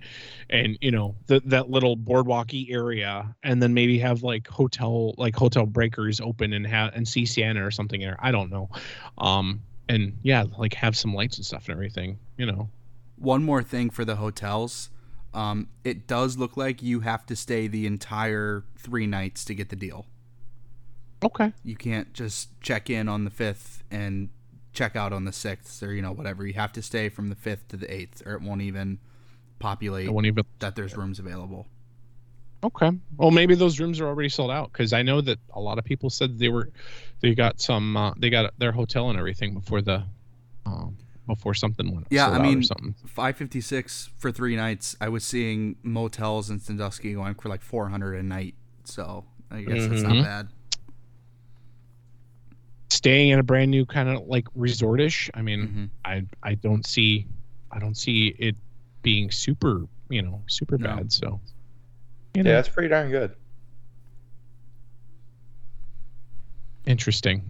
[0.49, 5.35] and you know the, that little boardwalky area and then maybe have like hotel like
[5.35, 8.69] hotel breakers open and have and see Sienna or something there i don't know
[9.17, 12.69] um and yeah like have some lights and stuff and everything you know
[13.17, 14.89] One more thing for the hotels.
[15.33, 19.69] Um, it does look like you have to stay the entire three nights to get
[19.69, 20.07] the deal.
[21.23, 24.29] Okay You can't just check in on the fifth and
[24.73, 26.45] check out on the sixth or you know whatever.
[26.45, 28.99] You have to stay from the fifth to the eighth, or it won't even
[29.59, 31.67] populate i won't even that there's rooms available.
[32.63, 32.91] Okay.
[33.17, 35.83] Well, maybe those rooms are already sold out because I know that a lot of
[35.83, 36.69] people said they were,
[37.19, 40.03] they got some, uh, they got their hotel and everything before the,
[40.67, 42.05] um, before something went.
[42.11, 42.95] Yeah, sold I out or mean, something.
[43.07, 44.95] Five fifty six for three nights.
[45.01, 48.53] I was seeing motels in Sandusky going for like four hundred a night.
[48.83, 50.15] So I guess that's Mhm.
[50.15, 50.47] not bad.
[52.91, 55.29] Staying in a brand new kind of like resortish.
[55.33, 57.25] I mean, hmm I I don't see,
[57.71, 58.53] I don't see it
[59.01, 60.87] being super, you know, super No.
[60.97, 61.09] bad.
[61.13, 61.39] So,
[62.33, 63.33] you know, Yeah, that's pretty darn good.
[66.85, 67.49] interesting.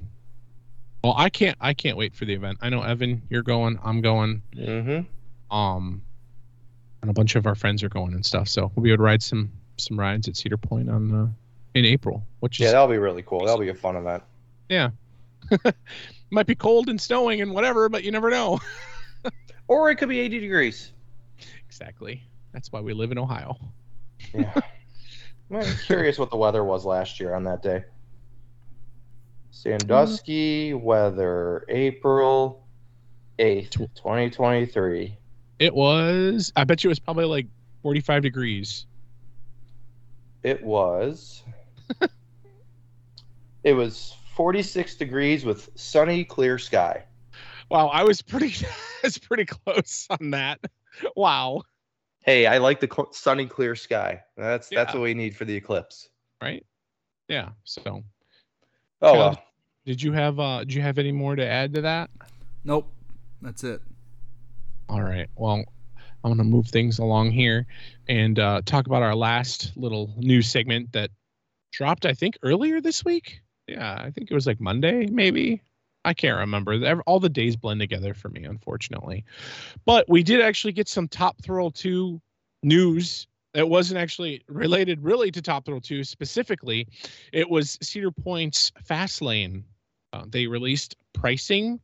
[1.03, 2.59] Well, I can't, I can't wait for the event.
[2.61, 3.79] I know Evan, you're going.
[3.83, 4.43] I'm going.
[4.55, 5.55] Mm-hmm.
[5.55, 6.03] um
[7.01, 9.03] and a bunch of our friends are going and stuff so we'll be able to
[9.03, 11.27] ride some some rides at cedar point on uh
[11.73, 13.43] in april which Yeah, is that'll be really cool.
[13.43, 14.21] That'll be a fun event.
[16.31, 18.59] might be cold and snowing and whatever but you never know
[19.67, 20.91] Or it could be 80 degrees.
[21.65, 22.21] exactly
[22.53, 23.57] that's why we live in ohio
[24.33, 24.53] Yeah.
[25.53, 27.83] I'm curious what the weather was last year on that day.
[29.51, 30.81] Sandusky mm.
[30.81, 32.65] weather, April
[33.39, 35.17] 8th, 2023.
[35.59, 37.47] it was i bet you it was probably like
[37.83, 38.85] 45 degrees
[40.43, 41.43] It was.
[43.63, 47.03] it was 46 degrees with sunny, clear sky.
[47.69, 48.71] wow i was pretty i
[49.03, 50.59] was pretty close on that
[51.15, 51.61] wow
[52.23, 54.21] Hey, I like the cl- sunny, clear sky.
[54.37, 56.09] That's that's what we need for the eclipse.
[56.41, 56.65] right
[57.27, 57.81] yeah so
[59.03, 59.43] Oh Cal, well.
[59.85, 62.09] did you have uh did you have any more to add to that
[62.63, 62.91] Nope,
[63.43, 63.79] that's it.
[64.89, 65.29] All right.
[65.35, 65.63] Well,
[66.23, 67.65] I'm going to move things along here
[68.09, 71.09] and uh, talk about our last little news segment that
[71.71, 73.41] dropped, I think, earlier this week.
[73.71, 75.61] Yeah, I think it was like Monday, maybe.
[76.03, 77.01] I can't remember.
[77.05, 79.23] All the days blend together for me, unfortunately.
[79.85, 82.19] But we did actually get some Top Thrill 2
[82.63, 86.87] news that wasn't actually related really to Top Thrill 2 specifically.
[87.33, 89.63] It was Cedar Point's Fast Lane.
[90.13, 91.79] Uh, they released pricing.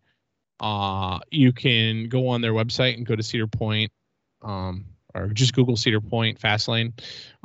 [0.59, 3.91] Uh, you can go on their website and go to Cedar Point,
[4.41, 6.93] um, or just Google Cedar Point Fast Lane,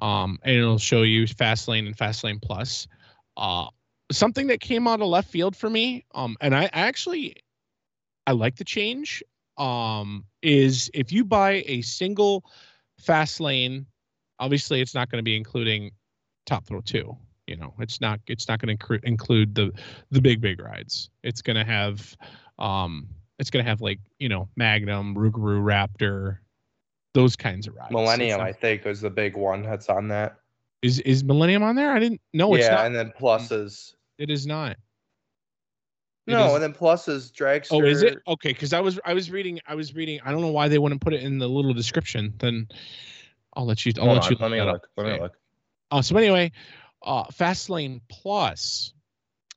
[0.01, 2.89] um, and it'll show you Fast Lane and Fast Lane Plus.
[3.37, 3.67] Uh,
[4.13, 7.37] something that came out of left field for me, um, and I actually
[8.27, 9.23] I like the change.
[9.59, 12.45] Um, is if you buy a single
[12.99, 13.87] fast lane,
[14.39, 15.93] obviously it's not going to be including
[16.47, 17.17] Top Thrill two.
[17.47, 19.73] You know, it's not it's not going to include the
[20.11, 21.11] the big big rides.
[21.23, 22.17] It's going to have
[22.59, 23.09] um,
[23.39, 26.39] it's going to have like you know Magnum, Rougarou, Raptor,
[27.15, 27.93] those kinds of rides.
[27.93, 30.39] Millennium, not- I think, is the big one that's on that.
[30.83, 31.93] is is Millennium on there?
[31.93, 32.21] I didn't.
[32.33, 32.87] No, it's yeah, not.
[32.87, 33.95] and then pluses.
[34.19, 34.73] It is not.
[36.27, 37.69] It No, is- and then pluses dragster.
[37.73, 38.51] Oh, is it okay?
[38.53, 40.21] Because I was I was reading I was reading.
[40.25, 42.35] I don't know why they wouldn't put it in the little description.
[42.39, 42.69] Then
[43.55, 43.93] I'll let you.
[43.99, 44.37] I'll Hold let on, you.
[44.41, 44.73] let me that up.
[44.75, 44.89] look.
[44.97, 45.23] Let me Okay.
[45.23, 45.33] look.
[45.91, 46.53] Uh, so anyway,
[47.03, 48.95] uh, Fastlane Plus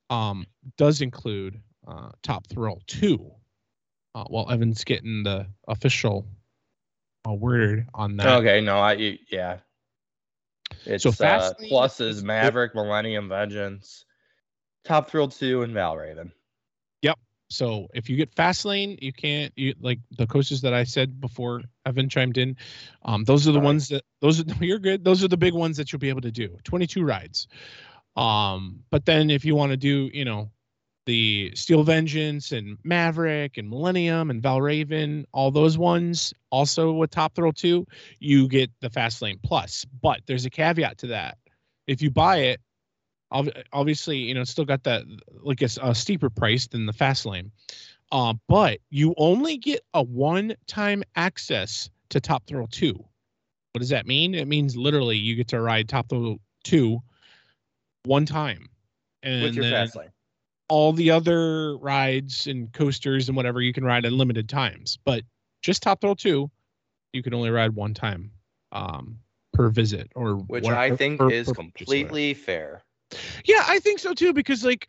[0.10, 0.46] um,
[0.78, 3.32] does include uh, Top Thrill two.
[4.16, 6.26] Uh, while Evan's getting the official
[7.28, 8.28] uh, word on that.
[8.40, 9.58] Okay, no, I yeah.
[10.86, 14.05] It's So uh, Fastlane pluses is- Maverick, Millennium, Vengeance,
[14.86, 16.32] Top Thrill two, and Valravn.
[17.02, 17.20] Yep.
[17.50, 21.62] So if you get Fastlane, you can't you like the coasters that I said before
[21.86, 22.56] Evan chimed in.
[23.04, 25.04] Um, those are the ones that those are you're good.
[25.04, 26.58] Those are the big ones that you'll be able to do.
[26.64, 27.48] 22 rides.
[28.16, 30.50] Um, but then if you want to do, you know,
[31.06, 37.36] the Steel Vengeance and Maverick and Millennium and Valravn, all those ones, also with Top
[37.36, 37.86] Thrill 2,
[38.20, 39.86] you get the Fastlane Plus.
[40.02, 41.38] But there's a caveat to that.
[41.88, 42.62] If you buy it,
[43.32, 45.04] obviously, you know, it's still got that
[45.42, 47.52] like a steeper price than the fast lane.
[48.12, 52.94] Uh, but you only get a one-time access to Top Thrill 2.
[52.94, 54.36] What does that mean?
[54.36, 57.02] It means literally you get to ride Top Thrill 2
[58.06, 58.70] one time.
[59.24, 60.12] And with your then fast lane.
[60.70, 65.00] all the other rides and coasters and whatever you can ride at limited times.
[65.04, 65.24] But
[65.62, 66.50] just Top Thrill 2,
[67.14, 68.30] you can only ride one time
[68.72, 69.18] um,
[69.54, 72.84] per visit or Which what- I think per- is per completely fair.
[73.46, 74.88] Yeah, I think so too because like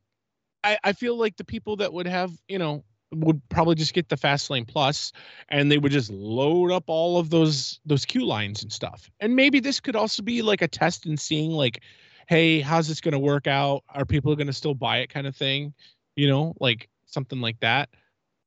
[0.65, 4.09] I I feel like the people that would have, you know, would probably just get
[4.09, 5.13] the fast lane plus
[5.49, 9.11] and they would just load up all of those those queue lines and stuff.
[9.21, 11.83] And maybe this could also be like a test in seeing like
[12.29, 13.85] hey, how's this going to work out?
[13.89, 15.73] Are people going to still buy it kind of thing?
[16.17, 17.89] You know, like something like that.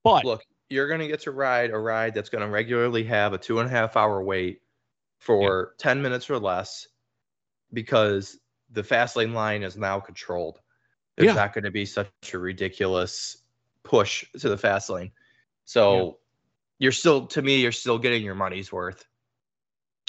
[0.03, 3.59] But Look, you're gonna get to ride a ride that's gonna regularly have a two
[3.59, 4.61] and a half hour wait
[5.19, 6.87] for 10 minutes or less
[7.73, 8.39] because
[8.71, 10.59] the fast lane line is now controlled.
[11.15, 11.33] There's Yeah.
[11.35, 13.43] not gonna be such a ridiculous
[13.83, 15.11] push to the fast lane.
[15.65, 16.19] So
[16.79, 19.05] you're still to me, you're still getting your money's worth.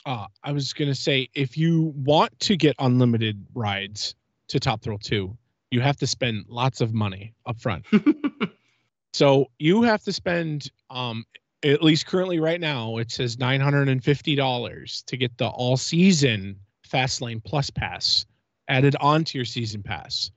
[0.06, 4.14] uh, I was gonna say if you want to get unlimited rides
[4.48, 5.36] to Top Thrill 2,
[5.70, 7.84] you have to spend lots of money up front.
[9.12, 11.24] so you have to spend um
[11.62, 15.46] at least currently right now it says nine hundred and fifty dollars to get the
[15.48, 16.58] all season
[16.88, 18.24] Fastlane Plus pass
[18.70, 20.30] added onto your season pass.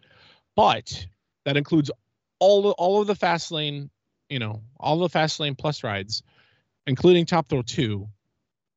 [0.56, 1.06] But
[1.46, 1.90] that includes
[2.40, 3.90] all all of the fast lane,
[4.30, 6.24] you know, all the fast lane Plus rides,
[6.86, 8.08] including Top Thrill 2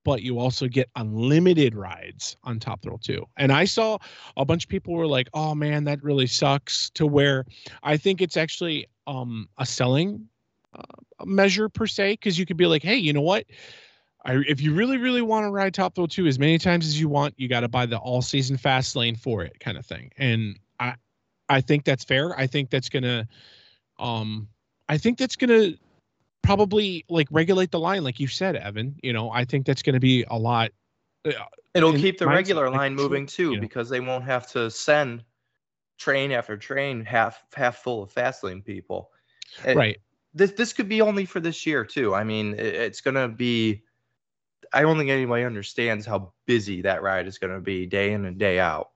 [0.07, 3.27] but you also get unlimited rides on Top Thrill 2.
[3.39, 3.99] And I saw
[4.37, 7.45] a bunch of people were like, "Oh man, that really sucks." To where
[7.83, 10.29] I think it's actually um, a selling
[10.73, 13.47] uh, measure per se, because you could be like, "Hey, you know what?
[14.27, 17.01] I, if you really, really want to ride Top Thrill 2 as many times as
[17.01, 19.87] you want, you got to buy the all season fast lane for it, kind of
[19.87, 20.97] thing." And I,
[21.49, 22.39] I think that's fair.
[22.39, 23.27] I think that's gonna,
[23.99, 24.49] um,
[24.89, 25.70] I think that's gonna
[26.43, 29.95] probably like regulate the line like you said evan you know i think that's going
[29.95, 30.70] to be a lot
[31.24, 31.33] uh,
[31.77, 33.61] It'll keep the regular line moving too, you know.
[33.61, 35.24] because they won't have to send
[35.99, 39.11] train after train half half full of fast lane people.
[39.64, 39.99] It- right
[40.33, 42.14] This this could be only for this year too.
[42.14, 43.83] I mean, it- it's gonna be.
[44.73, 48.39] I don't think anybody understands how busy that ride is gonna be day in and
[48.39, 48.91] day out.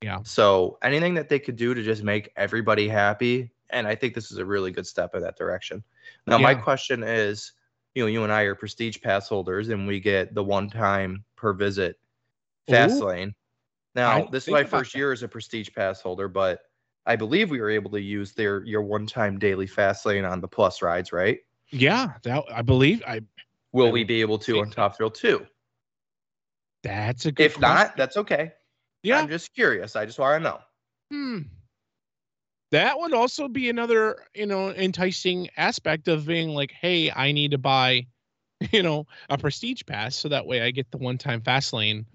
[0.00, 0.18] Yeah.
[0.24, 4.30] So anything that they could do to just make everybody happy, and I think this
[4.30, 5.84] is a really good step in that direction.
[6.26, 7.52] Now, my question is,
[7.94, 11.24] you know, you and I are prestige pass holders, and we get the one time
[11.36, 11.98] per visit
[12.68, 13.06] fast Ooh.
[13.06, 13.34] lane.
[13.94, 14.98] Now, this is my first that.
[14.98, 16.60] year as a prestige pass holder, but
[17.04, 20.40] I believe we were able to use their your one time daily fast lane on
[20.40, 21.40] the plus rides, right?
[21.70, 23.20] yeah that i believe i
[23.72, 24.70] Will we be able to on.
[24.70, 25.46] Top Thrill 2?
[26.82, 28.52] that's a good If not, that's okay.
[29.02, 29.96] yeah I'm just curious.
[29.96, 30.58] I just want to know.
[31.10, 31.38] hmm.
[32.72, 37.50] that would also be another you know enticing aspect of being like hey i need
[37.50, 38.06] to buy
[38.72, 42.06] you know a prestige pass so that way i get the one time fast lane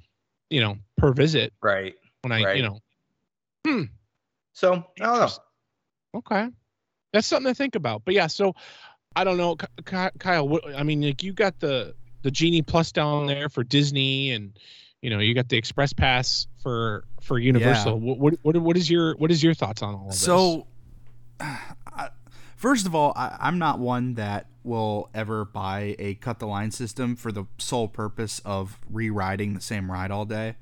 [0.50, 1.96] you know per visit Right.
[2.22, 2.58] when i Right.
[2.58, 2.80] you know
[3.68, 3.84] Hmm.
[4.54, 5.30] So I don't know.
[6.20, 6.50] okay
[7.14, 8.54] that's something to think about but yeah so
[9.16, 11.94] i don't know Ky- Ky- kyle what i mean like you got the
[12.24, 14.58] the genie plus down there for disney and
[15.02, 18.90] you know you got the express pass for for universal what, what what what is
[18.90, 20.20] your what is your thoughts on all of this
[21.40, 21.48] So,
[22.56, 26.72] first of all, I, I'm not one that will ever buy a cut the line
[26.72, 30.56] system for the sole purpose of re-riding the same ride all day.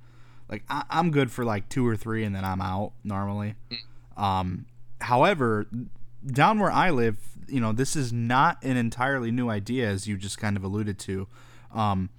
[0.50, 3.56] Like I, I'm good for like two or three, and then I'm out normally.
[4.18, 4.66] Um,
[5.00, 5.68] however,
[6.26, 7.18] down where I live,
[7.48, 11.00] you know, this is not an entirely new idea, as you just kind of alluded
[11.00, 11.28] to.
[11.74, 12.10] Um,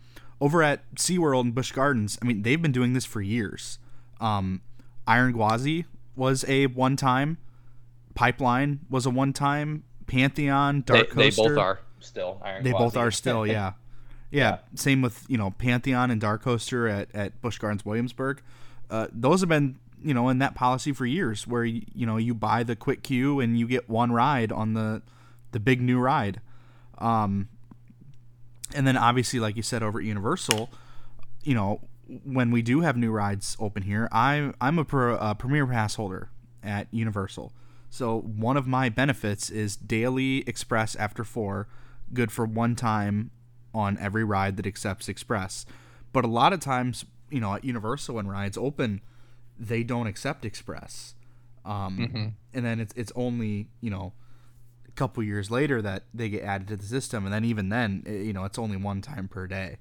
[0.41, 3.79] over at SeaWorld and Busch Gardens, I mean, they've been doing this for years.
[4.21, 4.61] Um,
[5.07, 5.85] Iron Gwazi
[6.17, 7.39] was a one time.
[8.15, 9.85] Pipeline was a one time.
[10.07, 11.43] Pantheon, Dark they Coaster.
[11.43, 13.73] They both are still Iron They both are still, yeah.
[14.31, 14.59] yeah.
[14.75, 18.43] Same with you know Pantheon and Dark Coaster at at Busch Gardens Williamsburg.
[18.91, 22.35] Uh, those have been you know in that policy for years, where you, know you
[22.35, 25.03] buy the quick queue and you get one ride on the
[25.53, 26.41] the big new ride.
[26.99, 27.49] Um,
[28.75, 30.71] and then obviously, like you said, over at Universal,
[31.43, 35.35] you know when we do have new rides open here, I'm I'm a, pro, a
[35.35, 36.31] premier pass holder
[36.63, 37.53] at Universal.
[37.91, 41.69] So one of my benefits is daily express after four,
[42.13, 43.31] good for one time
[43.73, 45.65] on every ride that accepts express.
[46.13, 49.01] But a lot of times, you know, at Universal when rides open,
[49.59, 51.15] they don't accept express.
[51.65, 51.99] Um,
[52.53, 54.13] And then it's it's only you know
[54.89, 58.03] a couple years later that they get added to the system, and then even then,
[58.07, 59.79] i- you know, it's only one time per day.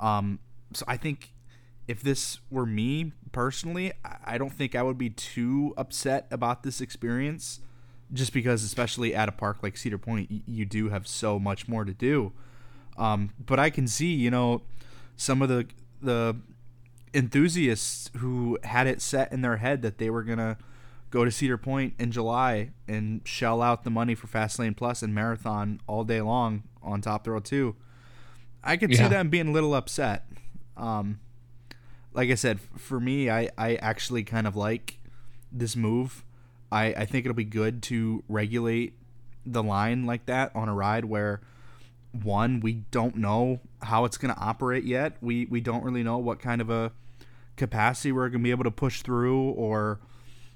[0.00, 0.38] Um,
[0.72, 1.32] so I think
[1.88, 3.92] if this were me personally,
[4.24, 7.60] I- don't think I would be too upset about this experience,
[8.12, 11.68] just because, especially at a park like Cedar Point, y- you do have so much
[11.68, 12.32] more to do.
[12.96, 14.62] Um, but I can see, you know,
[15.16, 15.66] some of the
[16.00, 16.36] the
[17.16, 20.58] enthusiasts who had it set in their head that they were gonna
[21.10, 25.14] go to Cedar Point in July and shell out the money for Fastlane Plus and
[25.14, 27.74] Marathon all day long on Top Thrill 2.
[28.62, 30.28] I could see them being a little upset.
[30.76, 31.20] Um,
[32.12, 34.98] like I said, for me, I, I actually kind of like
[35.50, 36.24] this move.
[36.70, 38.94] I, I think it'll be good to regulate
[39.46, 41.40] the line like that on a ride where
[42.12, 45.16] one, we don't know how it's going to operate yet.
[45.20, 46.92] We we don't really know what kind of a
[47.56, 49.98] capacity we're going to be able to push through or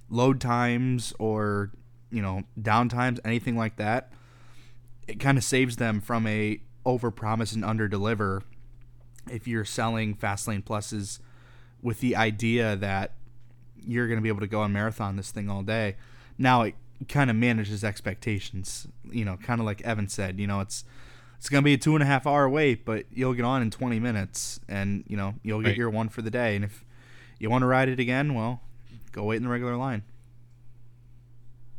[0.09, 1.71] load times or
[2.11, 4.13] you know downtimes anything like that
[5.09, 8.43] it kind of saves them from a over promise and under deliver
[9.31, 11.19] if you're selling fastlane pluses
[11.83, 13.13] with the idea that
[13.83, 15.97] you're going to be able to go on marathon this thing all day
[16.39, 16.75] now it
[17.09, 20.85] kind of manages expectations you know kind of like evan said you know it's
[21.39, 23.63] it's going to be a two and a half hour wait but you'll get on
[23.63, 25.77] in 20 minutes and you know you'll get Right.
[25.79, 26.85] your one for the day and if
[27.41, 28.61] you want to ride it again well
[29.11, 30.03] go wait in the regular line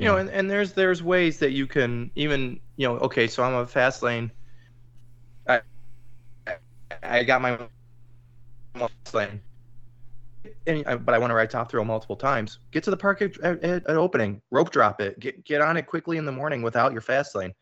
[0.02, 3.44] you know, and, and there's there's ways that you can even you know, okay, so
[3.44, 4.32] I'm a fast lane.
[5.48, 5.62] I
[7.04, 7.60] I got my
[8.74, 9.40] fast lane,
[10.66, 12.58] and I, but I want to ride top thrill multiple times.
[12.72, 15.86] Get to the park at, at, at opening, rope drop it, get get on it
[15.86, 17.54] quickly in the morning without your fast lane,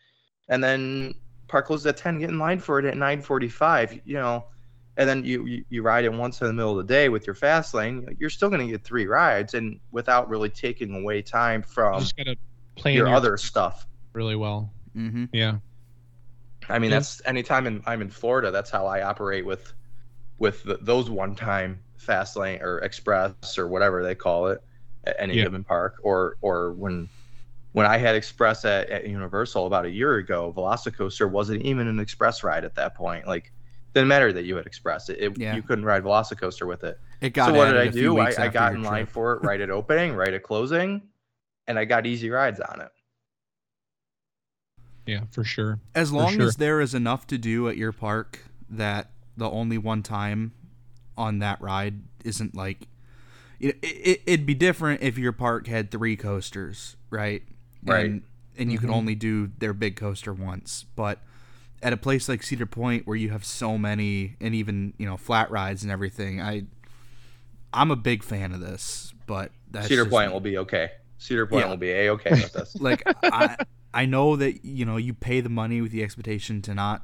[0.47, 1.14] and then
[1.50, 2.20] park closes at ten.
[2.20, 4.00] Get in line for it at nine forty-five.
[4.06, 4.45] You know.
[5.00, 7.26] And then you, you, you ride it once in the middle of the day with
[7.26, 11.22] your fast lane, you're still going to get three rides, and without really taking away
[11.22, 12.36] time from just gotta
[12.76, 13.88] plan your your other stuff.
[14.14, 15.56] really well mm-hmm yeah
[16.70, 16.97] I mean, Yeah.
[16.97, 19.74] that's anytime in, I'm in Florida, that's how I operate with
[20.38, 24.62] with the, those one time fast lane or express or whatever they call it
[25.06, 25.43] at any Yeah.
[25.45, 27.08] given park or or when
[27.72, 32.00] when I had express at, at Universal about a year ago, Velocicoaster wasn't even an
[32.00, 33.26] express ride at that point.
[33.28, 33.52] Like
[33.94, 35.56] didn't matter that you had express it, it Yeah.
[35.56, 37.00] you couldn't ride Velocicoaster with it.
[37.22, 38.20] it got so what did added I a few do?
[38.20, 39.10] I, I got in line trip.
[39.14, 41.02] for it right at opening, right at closing,
[41.68, 42.90] and I got easy rides on it.
[45.06, 46.44] yeah for sure as long sure.
[46.48, 50.52] as there is enough to do at your park that the only one time
[51.18, 52.88] on that ride isn't like
[53.60, 57.44] it, it, it'd be different if your park had three coasters right
[57.84, 58.06] Right.
[58.06, 58.22] and,
[58.58, 58.94] and you could Mhm.
[58.96, 61.20] only do their big coaster once but
[61.82, 65.18] at a place like cedar point where you have so many and even you know
[65.18, 66.64] flat rides and everything i
[67.74, 70.90] i'm a big fan of this but that's Cedar just Point will be okay.
[71.20, 71.70] Cedar Point Yeah.
[71.70, 72.76] will be a okay with this.
[72.80, 73.58] like I
[73.94, 77.04] I know that you know you pay the money with the expectation to not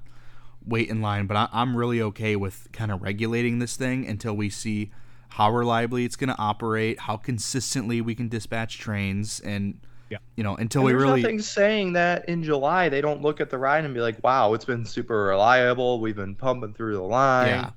[0.65, 4.33] wait in line, but I, I'm really okay with kind of regulating this thing until
[4.33, 4.89] we see
[5.29, 9.79] how reliably it's going to operate, how consistently we can dispatch trains, and
[10.15, 10.19] Yeah.
[10.37, 13.41] You know, until And we there's really nothing saying that in July they don't look
[13.41, 15.99] at the ride and be like, "Wow, it's been super reliable.
[15.99, 17.49] We've been pumping through the line.
[17.49, 17.69] yeah.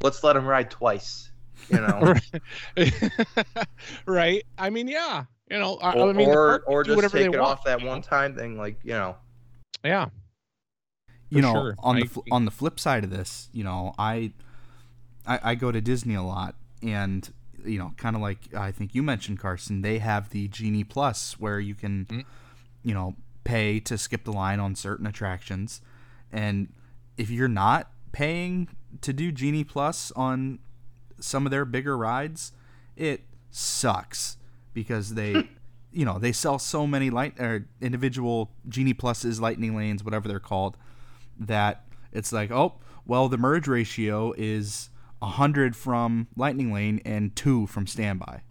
[0.00, 1.30] Let's let them ride twice."
[1.68, 2.14] You know,
[4.06, 4.44] right.
[4.56, 5.24] I mean, yeah.
[5.50, 7.64] You know, I, or I mean, or, or just whatever take they it want, off
[7.64, 7.92] that you know?
[7.92, 9.16] one time thing, like you know.
[9.84, 10.08] Yeah.
[11.28, 11.76] you know sure.
[11.80, 12.30] on the I fl- agree.
[12.32, 14.32] on the flip side of this you know I,
[15.26, 17.30] I i go to disney a lot and
[17.64, 21.38] you know kind of like i think you mentioned carson they have the genie plus
[21.40, 22.24] where you can Mhm.
[22.82, 25.80] you know pay to skip the line on certain attractions
[26.32, 26.72] and
[27.16, 28.68] if you're not paying
[29.00, 30.58] to do genie plus on
[31.20, 32.52] some of their bigger rides
[32.96, 34.36] it sucks
[34.72, 35.48] because they
[35.92, 40.40] you know they sell so many light or individual genie pluses lightning lanes whatever they're
[40.40, 40.76] called
[41.38, 42.74] that it's like oh
[43.06, 44.90] well the merge ratio is
[45.24, 48.42] 100 from lightning lane and 2 from standby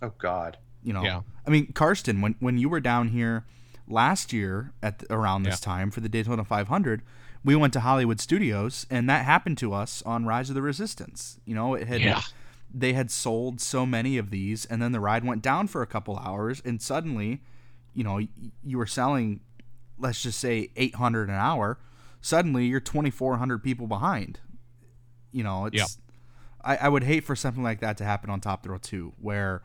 [0.00, 0.58] Oh God.
[0.82, 1.20] you know Yeah.
[1.46, 3.44] i mean karsten when, when you were down here
[3.88, 7.02] last year at the, around this time for the daytona 500
[7.44, 11.38] we went to hollywood studios and that happened to us on rise of the resistance
[11.44, 12.20] you know it had Yeah.
[12.72, 15.86] they had sold so many of these and then the ride went down for a
[15.86, 17.40] couple hours and suddenly
[17.94, 18.20] you know
[18.64, 19.40] you were selling
[19.98, 21.78] let's just say 800 an hour
[22.20, 24.40] suddenly you're 2400 people behind
[25.32, 25.88] you know it's Yep.
[26.64, 29.62] I, I would hate for something like that to happen on top thrill 2 where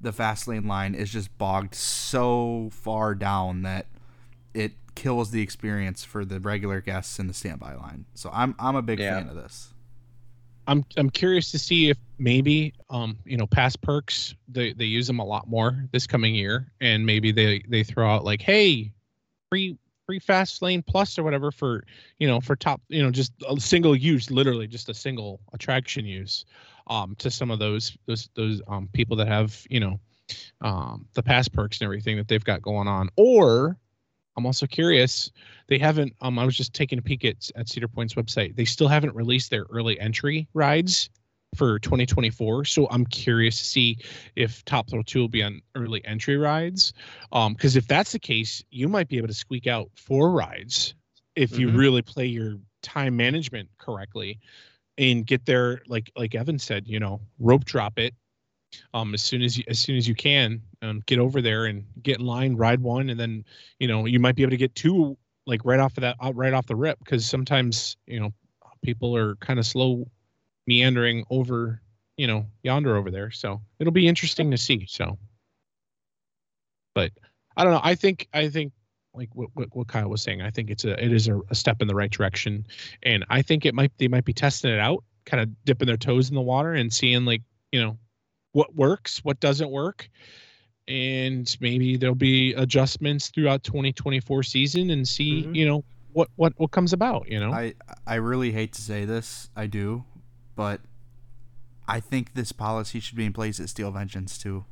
[0.00, 3.86] the fast lane line is just bogged so far down that
[4.52, 8.76] it kills the experience for the regular guests in the standby line so i'm i'm
[8.76, 9.18] a big Yeah.
[9.20, 9.70] fan of this
[10.66, 15.06] I'm I'm curious to see if maybe um you know past perks they they use
[15.06, 18.90] them a lot more this coming year and maybe they they throw out like hey
[19.50, 21.84] free free fast lane plus or whatever for
[22.18, 26.04] you know for top you know just a single use literally just a single attraction
[26.04, 26.44] use
[26.88, 29.98] um to some of those those those um people that have you know
[30.60, 33.08] um the pass perks and everything that they've got going on.
[33.16, 33.76] Or
[34.36, 35.30] I'm also curious
[35.68, 38.56] they haven't um i was just taking a peek at, at cedar point's website.
[38.56, 41.10] They still haven't released their early entry rides
[41.56, 43.96] for 2024 so i'm curious to see
[44.36, 46.92] if top thrill 2 will be on early entry rides
[47.32, 50.94] um because if that's the case you might be able to squeak out four rides
[51.36, 51.78] if you Mhm.
[51.78, 54.38] really play your time management correctly
[54.98, 58.14] and get there like like evan said you know rope drop it
[58.94, 61.84] um as soon as you as soon as you can um get over there and
[62.02, 63.44] get in line ride one and then
[63.78, 66.52] you know you might be able to get two like right off of that right
[66.52, 68.32] off the rip because sometimes you know
[68.82, 70.06] people are kind of slow
[70.66, 71.80] meandering over
[72.16, 73.30] you know yonder over there.
[73.30, 74.86] So it'll be interesting to see.
[74.88, 75.18] So
[76.94, 77.10] but
[77.56, 77.80] i don't know.
[77.82, 78.72] I think i think
[79.14, 81.54] like what, what, what kyle was saying i think it's a it is a, a
[81.54, 82.66] step in the right direction.
[83.02, 85.96] And i think it might they might be testing it out kind of dipping their
[85.96, 87.42] toes in the water and seeing like
[87.72, 87.98] you know
[88.52, 90.08] what works what doesn't work.
[90.86, 95.54] And maybe there'll be adjustments throughout 2024 season and see Mhm.
[95.56, 97.52] you know what what what comes about you know?
[97.52, 97.74] I
[98.06, 100.04] I really hate to say this, I do,
[100.56, 100.80] but
[101.86, 104.64] I think this policy should be in place at Steel Vengeance too.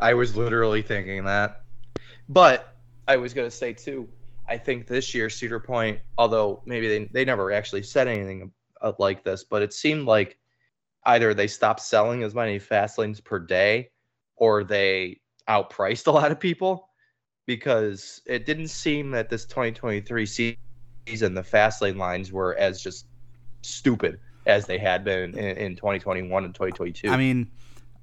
[0.00, 1.62] I was literally thinking that.
[2.28, 2.74] But
[3.06, 4.08] I was going to say too,
[4.48, 8.50] I think this year Cedar Point, although maybe they, they never actually said anything
[8.98, 10.38] like this, but it seemed like
[11.06, 13.90] either they stopped selling as many fast lanes per day
[14.36, 16.88] or they outpriced a lot of people
[17.46, 23.06] because it didn't seem that this 2023 season the fast lane lines were as just
[23.62, 27.08] stupid as they had been in, in 2021 and 2022.
[27.08, 27.50] I mean,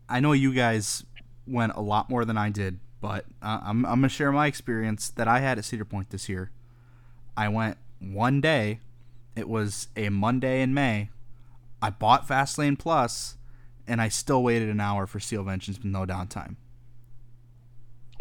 [0.10, 1.04] I know you guys
[1.48, 5.10] went a lot more than I did, but uh, I'm I'm gonna share my experience
[5.10, 6.52] that I had at Cedar Point this year.
[7.36, 8.80] I went one day.
[9.36, 11.10] It was a Monday in May.
[11.82, 13.38] I bought Fastlane Plus,
[13.88, 16.58] and I still waited an hour for Steel Vengeance with no downtime.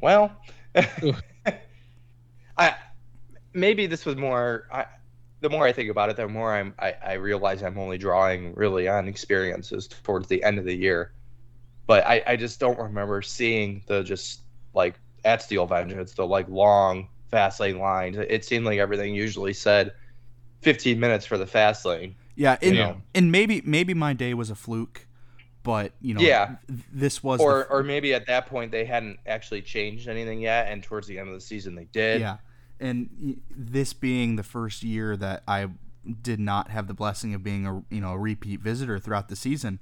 [0.01, 0.33] Well,
[2.57, 2.75] I
[3.53, 4.67] maybe this was more.
[4.73, 4.87] I,
[5.41, 6.75] the more I think about it, the more I'm.
[6.79, 11.13] I, I realize I'm only drawing really on experiences towards the end of the year,
[11.87, 14.41] but I, I just don't remember seeing the just
[14.75, 18.17] like at Steel Vengeance the like long fast lane lines.
[18.19, 19.93] It seemed like everything usually said
[20.63, 22.15] 15 minutes for the fast lane.
[22.37, 22.95] Yeah, and, Yeah.
[23.15, 25.07] and maybe maybe my day was a fluke,
[25.63, 26.57] but you know, Yeah.
[26.69, 30.71] this was Or, the, or maybe at that point they hadn't actually changed anything yet,
[30.71, 32.21] and towards the end of the season they did.
[32.21, 32.37] Yeah.
[32.81, 35.69] And this being the first year that I
[36.23, 39.37] did not have the blessing of being a you know a repeat visitor throughout the
[39.37, 39.79] season,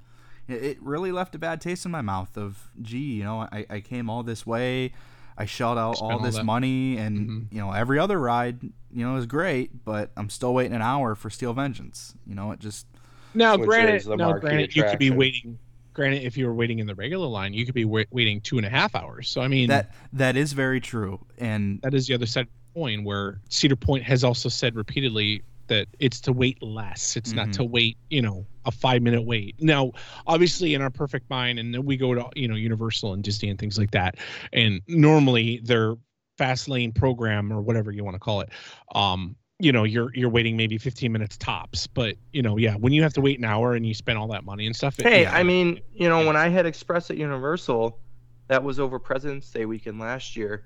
[0.48, 2.36] it, it really left a bad taste in my mouth.
[2.36, 4.92] Of gee, you know, I, I came all this way,
[5.36, 7.46] I shelled out Spent all all this that- money, and Mhm.
[7.52, 11.14] you know every other ride, you know, is great, but I'm still waiting an hour
[11.14, 12.14] for Steel Vengeance.
[12.26, 12.86] You know, it just
[13.34, 15.58] now Which granted now granted you could be waiting
[15.94, 18.56] granted, if you were waiting in the regular line, you could be wait, waiting two
[18.56, 19.28] and a half hours.
[19.28, 21.24] So I mean, That that is very true.
[21.38, 24.76] And that is the other side of the coin where Cedar Point has also said
[24.76, 27.16] repeatedly that it's to wait less.
[27.16, 27.52] It's not Mhm.
[27.54, 29.54] to wait, you know, a five minute wait.
[29.60, 29.92] Now,
[30.26, 33.48] obviously, in our perfect mind, and then we go to you know Universal and Disney
[33.50, 34.16] and things like that,
[34.52, 35.96] and normally their
[36.38, 38.50] fast lane program or whatever you want to call it,
[38.94, 41.86] um, you know, you're you're waiting maybe 15 minutes tops.
[41.88, 44.28] But you know, yeah, when you have to wait an hour and you spend all
[44.28, 44.98] that money and stuff.
[45.00, 47.98] it- Hey, yeah, I mean, you know, when I had Express at Universal,
[48.46, 50.64] that was over President's Day weekend last year.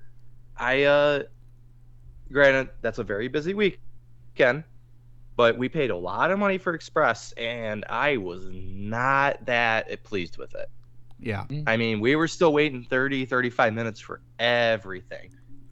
[0.55, 1.23] I uh
[2.33, 4.63] granted that's a very busy weekend,
[5.35, 10.37] but we paid a lot of money for Express and I was not that pleased
[10.37, 10.69] with it.
[11.19, 11.45] yeah.
[11.67, 15.31] I mean, we were still waiting 30, 35 minutes for everything.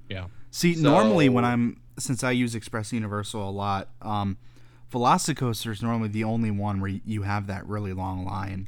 [0.09, 0.28] Yeah.
[0.51, 4.38] See, normally when I'm since I use Express Universal a lot, um,
[4.91, 8.68] Velocicoaster is normally the only one where you have that really long line.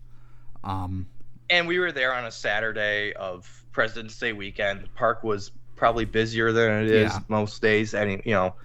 [0.63, 1.07] Um,
[1.49, 4.83] And we were there on a Saturday of President's Day weekend.
[4.83, 5.51] The park was
[5.83, 7.19] probably busier than it is Yeah.
[7.27, 7.93] most days.
[7.93, 8.55] Any, you know,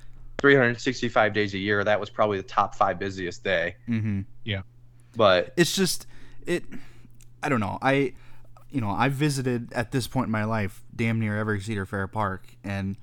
[0.41, 1.83] 365 days a year.
[1.83, 3.75] That was probably the top five busiest day.
[3.89, 4.25] mhm.
[5.16, 6.07] But It's just
[6.47, 6.62] it.
[7.43, 7.77] I don't know.
[7.83, 8.12] I,
[8.71, 12.07] you know, I've visited at this point in my life damn near every Cedar Fair
[12.07, 12.95] park, and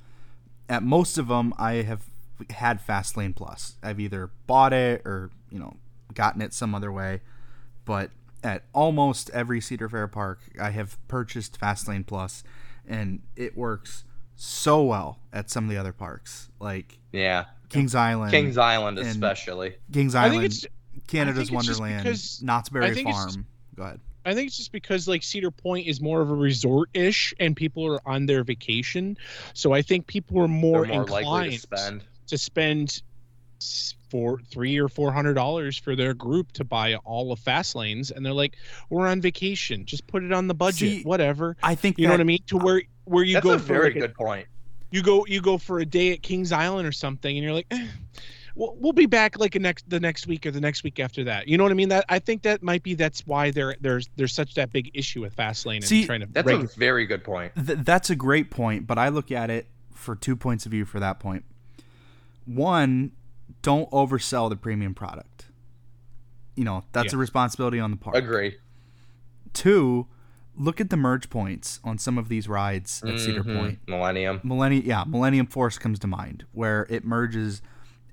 [0.70, 2.04] at most of them, I have
[2.52, 3.76] had Fastlane Plus.
[3.84, 5.76] I've either bought it or you know
[6.14, 7.20] gotten it some other way,
[7.84, 8.12] but
[8.46, 12.46] at almost every Cedar Fair park, I have purchased Fastlane Plus,
[12.88, 14.05] and it works
[14.36, 19.76] so well at some of the other parks, like yeah, Kings Island, Kings Island especially.
[19.94, 20.68] Kings Island,
[21.08, 23.28] Canada's think it's just Wonderland, because- Knott's Berry I think it's Farm.
[23.30, 23.40] just-
[23.76, 24.00] Go ahead.
[24.28, 27.56] I think it's just because like Cedar Point is more of a resort ish, and
[27.56, 29.18] people are on their vacation,
[29.54, 32.04] so I think people are more, They're more likely inclined to spend.
[32.28, 33.02] to spend
[33.62, 37.76] s- for three or four hundred dollars for their group to buy all of fast
[37.76, 38.56] lanes, and they're like,
[38.90, 42.14] "We're on vacation, just put it on the budget, See, whatever." I think You know
[42.14, 42.40] what I mean?
[42.48, 44.48] To where where you That's go a for very like a- good point.
[44.92, 47.68] you go you go for a day at Kings Island or something, and you're like,
[47.72, 47.88] eh,
[48.56, 51.24] we'll, we'll be back like a next the next week or the next week after
[51.26, 51.48] that.
[51.48, 51.90] You know what I mean?
[51.90, 55.22] That I think that might be that's why there there's there's such that big issue
[55.22, 57.54] with Fastlane and See, trying to That's regu- a very good point.
[57.56, 60.86] Th- that's a great point, but I look at it for two points of view
[60.86, 61.46] for that point.
[62.46, 63.12] One,
[63.62, 65.46] don't oversell the premium product.
[66.56, 68.16] You know, that's a responsibility on the part.
[68.16, 68.56] Agree.
[69.54, 70.08] Two,
[70.58, 73.58] look at the merge points on some of these rides at Cedar Mhm.
[73.60, 73.80] Point.
[73.88, 74.40] Millennium.
[74.44, 77.62] Millennium, yeah, Millennium Force comes to mind, where it merges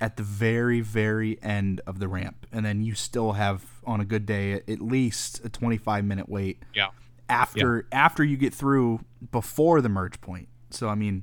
[0.00, 4.04] at the very, very end of the ramp, and then you still have, on a
[4.04, 6.62] good day, at least a 25 minute wait.
[6.74, 6.88] Yeah.
[7.28, 10.48] After after you get through before the merge point.
[10.70, 11.22] So I mean,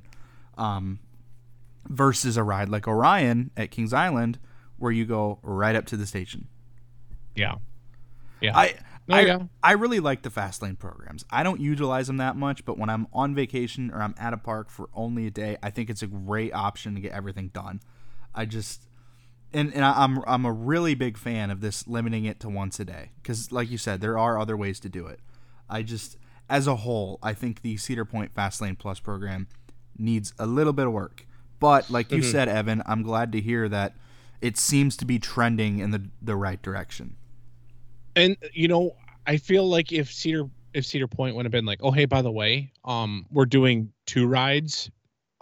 [0.58, 0.98] um,
[1.88, 4.38] versus a ride like Orion at Kings Island,
[4.78, 6.48] where you go right up to the station.
[7.36, 7.56] yeah
[8.40, 8.56] yeah.
[8.56, 8.72] I No,
[9.14, 9.22] I.
[9.62, 11.24] I really like the fast lane programs.
[11.30, 14.36] I don't utilize them that much, but when I'm on vacation or I'm at a
[14.36, 17.80] park for only a day, I think it's a great option to get everything done.
[18.34, 18.86] I just
[19.52, 22.84] and, and I'm I'm a really big fan of this limiting it to once a
[22.84, 25.20] day because, like you said, there are other ways to do it.
[25.68, 26.16] I just,
[26.48, 29.48] as a whole, I think the Cedar Point Fast Lane Plus program
[29.96, 31.26] needs a little bit of work.
[31.58, 33.94] But like you said, Evan, I'm glad to hear that
[34.40, 37.16] it seems to be trending in the the right direction.
[38.16, 38.94] And you know
[39.26, 42.22] i feel like if cedar if cedar point would have been like oh hey by
[42.22, 44.90] the way um we're doing two rides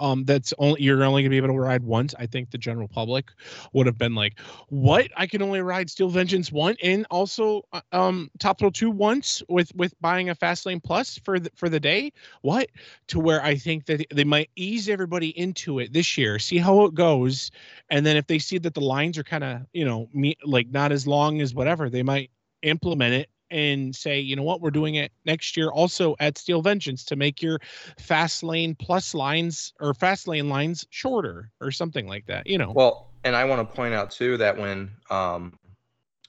[0.01, 2.89] um that's only you're only gonna be able to ride once i think the general
[2.89, 3.31] public
[3.73, 4.39] would have been like
[4.69, 5.11] what?
[5.17, 9.43] I can only ride steel vengeance one and also uh, um top thrill two once
[9.49, 12.13] with with buying a fast lane plus for the for the day?
[12.43, 12.69] What?
[13.09, 16.85] To where i think that they might ease everybody into it this year see how
[16.85, 17.51] it goes
[17.91, 20.69] and then if they see that the lines are kind of you know me like
[20.71, 22.31] not as long as whatever they might
[22.63, 26.61] implement it and say, you know what, we're doing it next year also at Steel
[26.61, 27.59] Vengeance to make your
[27.99, 32.47] fast lane plus lines or fast lane lines shorter or something like that.
[32.47, 35.59] You know, Well, and I want to point out too that when um,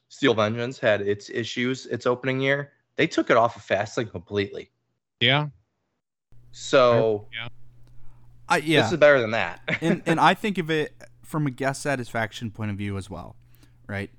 [0.07, 4.07] Steel Vengeance had its issues its opening year, they took it off of fast lane
[4.07, 4.69] completely.
[5.19, 5.47] yeah,
[6.51, 7.27] So
[8.47, 8.81] I yeah.
[8.81, 9.61] this is better than that.
[9.81, 13.35] and and I think of it from a guest satisfaction point of view as well,
[13.87, 14.09] right?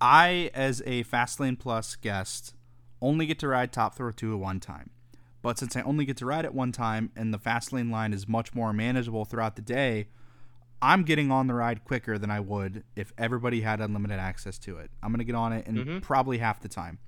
[0.00, 2.54] I, as a Fastlane Plus guest,
[3.00, 4.90] only get to ride Top Thrill 2 at one time.
[5.42, 8.28] But since I only get to ride it one time and the Fastlane line is
[8.28, 10.08] much more manageable throughout the day,
[10.82, 14.78] I'm getting on the ride quicker than I would if everybody had unlimited access to
[14.78, 14.90] it.
[15.02, 16.02] I'm going to get on it in Mhm.
[16.02, 16.98] probably half the time.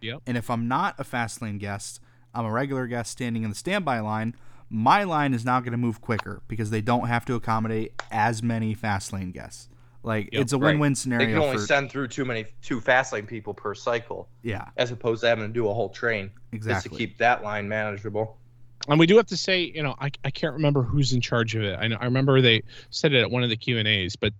[0.00, 0.22] Yep.
[0.26, 2.00] And if I'm not a Fastlane guest,
[2.34, 4.34] I'm a regular guest standing in the standby line,
[4.68, 8.42] my line is now going to move quicker because they don't have to accommodate as
[8.42, 9.68] many Fastlane guests.
[10.06, 10.42] Like Yep.
[10.42, 13.12] it's a win-win They scenario They can only for send through too many two fast
[13.12, 16.74] lane people per cycle, yeah, as opposed to having to do a whole train Exactly.
[16.74, 18.38] just to keep that line manageable.
[18.88, 21.56] and we do have to say, you know, I, I can't remember who's in charge
[21.56, 21.76] of it.
[21.80, 24.32] I know I remember they said it at one of the Q and A's, but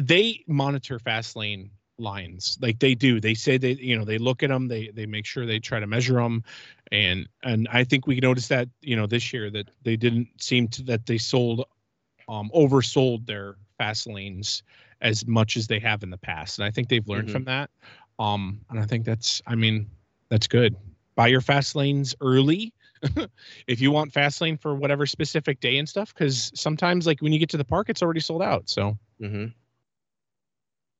[0.00, 3.20] they monitor fast lane lines like they do.
[3.20, 5.80] They say they, you know, they look at them, they they make sure they try
[5.80, 6.44] to measure them,
[6.92, 10.68] and and I think we noticed that you know this year that they didn't seem
[10.68, 11.64] to that they sold,
[12.28, 14.62] um, oversold their fast lanes
[15.00, 17.32] as much as they have in the past, and I think they've learned Mhm.
[17.32, 17.70] from that.
[18.18, 19.88] Um, and I think that's, I mean,
[20.28, 20.74] that's good.
[21.14, 22.72] Buy your fast lanes early
[23.68, 27.32] if you want fast lane for whatever specific day and stuff because sometimes like when
[27.32, 29.46] you get to the park it's already sold out so Mm-hmm.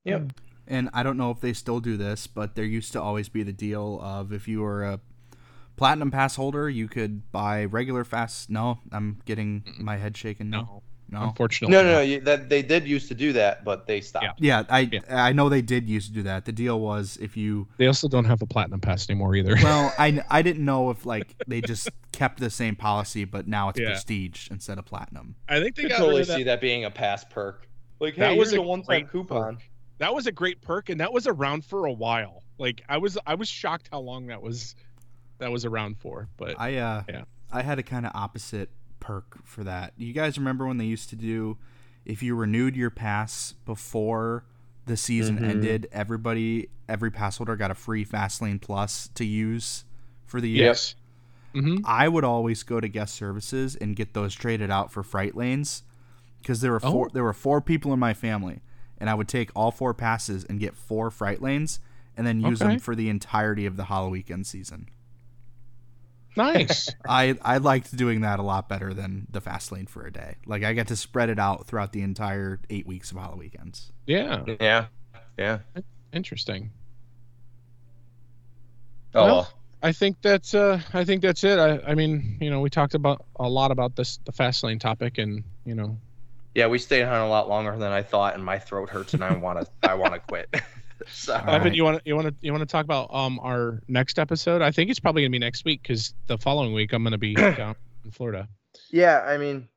[0.04, 0.32] Yep.
[0.66, 3.42] And I don't know if they still do this, but there used to always be
[3.42, 5.00] the deal of if you were a
[5.76, 8.50] platinum pass holder, you could buy regular fast.
[8.50, 10.50] No, I'm getting my head shaken.
[10.50, 11.22] No, no.
[11.22, 12.00] unfortunately No, no, no.
[12.00, 14.40] You, that they did used to do that, but they stopped.
[14.40, 15.00] Yeah, I Yeah.
[15.10, 16.44] I know they did used to do that.
[16.44, 19.92] The deal was if you they also don't have a platinum pass anymore either well,
[19.98, 23.78] I I didn't know if like they just kept the same policy, but now it's
[23.80, 23.88] Yeah.
[23.90, 25.34] prestige instead of platinum.
[25.48, 26.36] i think they could got totally that.
[26.36, 27.68] see that being a pass perk.
[28.00, 29.58] Like, That hey, was here's a a one-time great coupon.
[29.98, 33.18] that was a great perk and that was around for a while like i was
[33.26, 34.74] i was shocked how long that was
[35.38, 37.22] that was around for but I uh Yeah.
[37.52, 38.68] I had a kind of opposite
[39.08, 39.94] perk for that.
[39.96, 41.56] You guys remember when they used to do
[42.04, 44.44] if you renewed your pass before
[44.86, 45.48] the season Mhm.
[45.48, 49.84] ended, everybody every pass holder got a free Fastlane Plus to use
[50.26, 50.64] for the year.
[50.66, 50.94] yes
[51.54, 55.34] hmm I would always go to guest services and get those traded out for fright
[55.34, 55.82] lanes
[56.42, 57.10] because there were four Oh.
[57.14, 58.60] there were four people in my family
[58.98, 61.80] and I would take all four passes and get four fright lanes
[62.16, 62.72] and then use Okay.
[62.72, 64.88] them for the entirety of the HalloWeekend season.
[66.36, 70.12] Nice I I liked doing that a lot better than the fast lane for a
[70.12, 70.36] day.
[70.46, 73.90] Like I got to spread it out throughout the entire eight weeks of HalloWeekends.
[74.06, 74.86] yeah Yeah,
[75.36, 75.58] yeah.
[76.12, 76.70] interesting
[79.14, 79.52] Oh, Well, well.
[79.82, 81.58] I think that's uh I think that's it.
[81.58, 84.78] I I mean, you know, we talked about a lot about this the fast lane
[84.78, 85.98] topic and, you know,
[86.54, 86.66] yeah.
[86.66, 89.32] We stayed on a lot longer than I thought, and my throat hurts, and I
[89.36, 89.88] want to.
[89.88, 90.52] I want to quit.
[91.08, 91.74] so, All Evan, right.
[91.74, 94.62] you want to you want to you want to talk about um our next episode?
[94.62, 97.12] I think it's probably going to be next week cuz the following week I'm going
[97.12, 98.48] to be down in Florida.
[98.90, 99.68] yeah, I mean,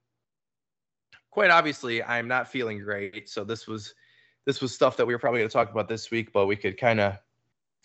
[1.29, 3.29] quite obviously, I'm not feeling great.
[3.29, 3.93] So this was,
[4.45, 6.55] this was stuff that we were probably going to talk about this week, but we
[6.55, 7.17] could kind of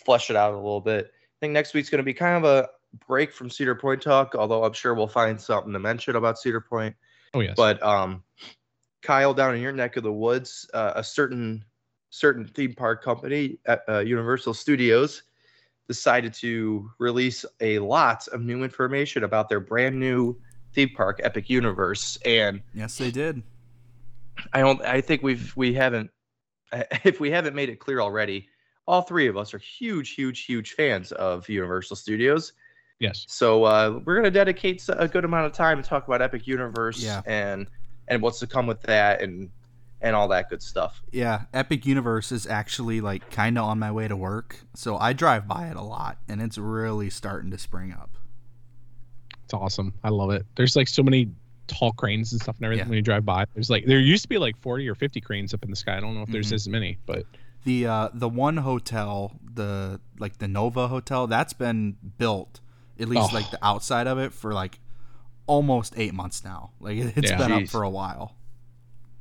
[0.04, 1.06] flesh it out a little bit.
[1.06, 2.68] I think next week's going to be kind of a
[3.06, 6.60] break from Cedar Point talk, although I'm sure we'll find something to mention about Cedar
[6.60, 6.96] Point.
[7.34, 7.54] Oh yes.
[7.56, 8.22] But um,
[9.02, 11.64] Kyle, down in your neck of the woods, uh, a certain
[12.10, 15.22] certain theme park company at uh, Universal Studios
[15.88, 20.36] decided to release a lot of new information about their brand new
[20.72, 23.42] theme park, Epic Universe, and Yes, they did.
[24.52, 24.82] I don't.
[24.82, 26.10] I think we've we haven't.
[27.04, 28.48] If we haven't made it clear already,
[28.86, 32.52] all three of us are huge, huge, huge fans of Universal Studios.
[32.98, 33.24] yes.
[33.28, 37.02] So uh, we're gonna dedicate a good amount of time to talk about Epic Universe
[37.02, 37.22] Yeah.
[37.24, 37.68] and
[38.08, 39.48] and what's to come with that and
[40.06, 41.02] and all that good stuff.
[41.10, 45.12] Yeah, Epic Universe is actually like kind of on my way to work, so I
[45.12, 48.10] drive by it a lot, and it's really starting to spring up.
[49.44, 49.94] It's awesome.
[50.02, 50.44] I love it.
[50.56, 51.30] There's like so many
[51.68, 52.90] tall cranes and stuff and everything Yeah.
[52.90, 53.44] when you drive by.
[53.54, 55.96] There's like there used to be like 40 or 50 cranes up in the sky.
[55.96, 56.54] I don't know if there's Mhm.
[56.54, 57.24] as many, but
[57.64, 62.60] The uh, the one hotel, the like the Nova Hotel, that's been built
[63.00, 63.34] at least Oh.
[63.34, 64.78] like the outside of it for like
[65.46, 66.70] almost eight months now.
[66.80, 67.38] Like it's Yeah.
[67.38, 68.36] been up for a while.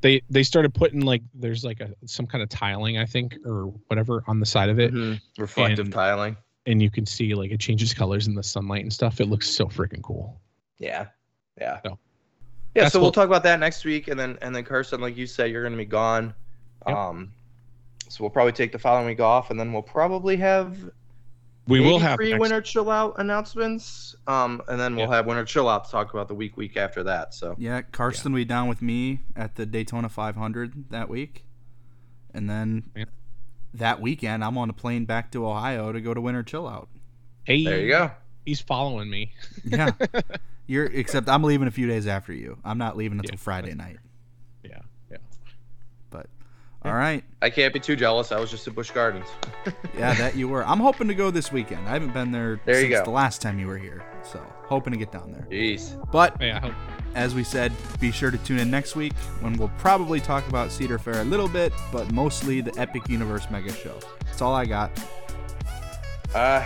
[0.05, 3.73] They they started putting like there's like a some kind of tiling I think or
[3.87, 4.93] whatever on the side of it
[5.39, 6.37] Reflective And- tiling.
[6.67, 9.19] and you can see like it changes colors in the sunlight and stuff.
[9.19, 10.39] It looks so freaking cool.
[10.77, 11.07] Yeah,
[11.59, 11.97] yeah, So,
[12.75, 12.87] yeah.
[12.89, 15.25] So we'll what- talk about that next week, and then and then Carson, like you
[15.25, 16.35] said, you're gonna be gone.
[16.87, 16.95] Yep.
[16.95, 17.31] Um,
[18.07, 20.77] so we'll probably take the following week off, and then we'll probably have
[21.67, 24.15] We will have three winter chill out announcements.
[24.27, 25.15] Um, and then we'll Yeah.
[25.15, 27.33] have winter chill out to talk about the week week after that.
[27.33, 31.43] So Yeah, Karsten will be down with me at the Daytona 500 that week,
[32.33, 33.05] and then Yeah.
[33.73, 36.87] that weekend I'm on a plane back to Ohio to go to Winter Chill Out.
[37.45, 38.11] Hey, there you go.
[38.45, 39.33] He's following me.
[39.63, 39.91] Yeah,
[40.67, 42.57] you're except I'm leaving a few days after you.
[42.63, 43.39] I'm not leaving until Yeah.
[43.39, 43.97] Friday night.
[46.85, 46.91] Yeah, yeah.
[46.91, 48.31] But all right, I can't be too jealous.
[48.31, 49.27] I was just at Busch Gardens.
[49.97, 50.65] yeah, that you were.
[50.65, 51.87] I'm hoping to go this weekend.
[51.87, 53.03] I haven't been there There you since go.
[53.05, 55.47] the last time you were here, so hoping to get down there.
[55.49, 55.95] Jeez.
[56.11, 56.73] But Yeah, I hope.
[57.15, 60.71] as we said, be sure to tune in next week when we'll probably talk about
[60.71, 63.99] Cedar Fair a little bit, but mostly the Epic Universe Mega Show.
[64.25, 64.91] That's all I got.
[66.33, 66.65] Uh,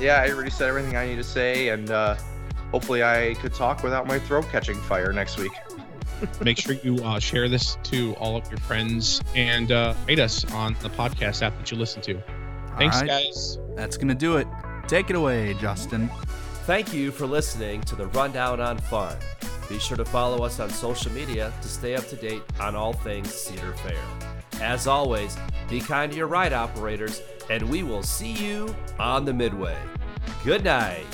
[0.00, 2.14] yeah, I already said everything I need to say, and uh,
[2.70, 5.52] hopefully I could talk without my throat catching fire next week.
[6.44, 10.44] Make sure you uh, share this to all of your friends and uh, rate us
[10.52, 12.22] on the podcast app that you listen to.
[12.76, 13.58] Thanks, All right, guys.
[13.74, 14.46] That's gonna do it.
[14.88, 16.10] Take it away, Justin.
[16.64, 19.16] Thank you for listening to the Rundown on Fun.
[19.68, 22.92] Be sure to follow us on social media to stay up to date on all
[22.92, 24.02] things Cedar Fair.
[24.60, 25.36] As always,
[25.68, 29.76] be kind to your ride operators, and we will see you on the Midway.
[30.44, 31.06] Good night.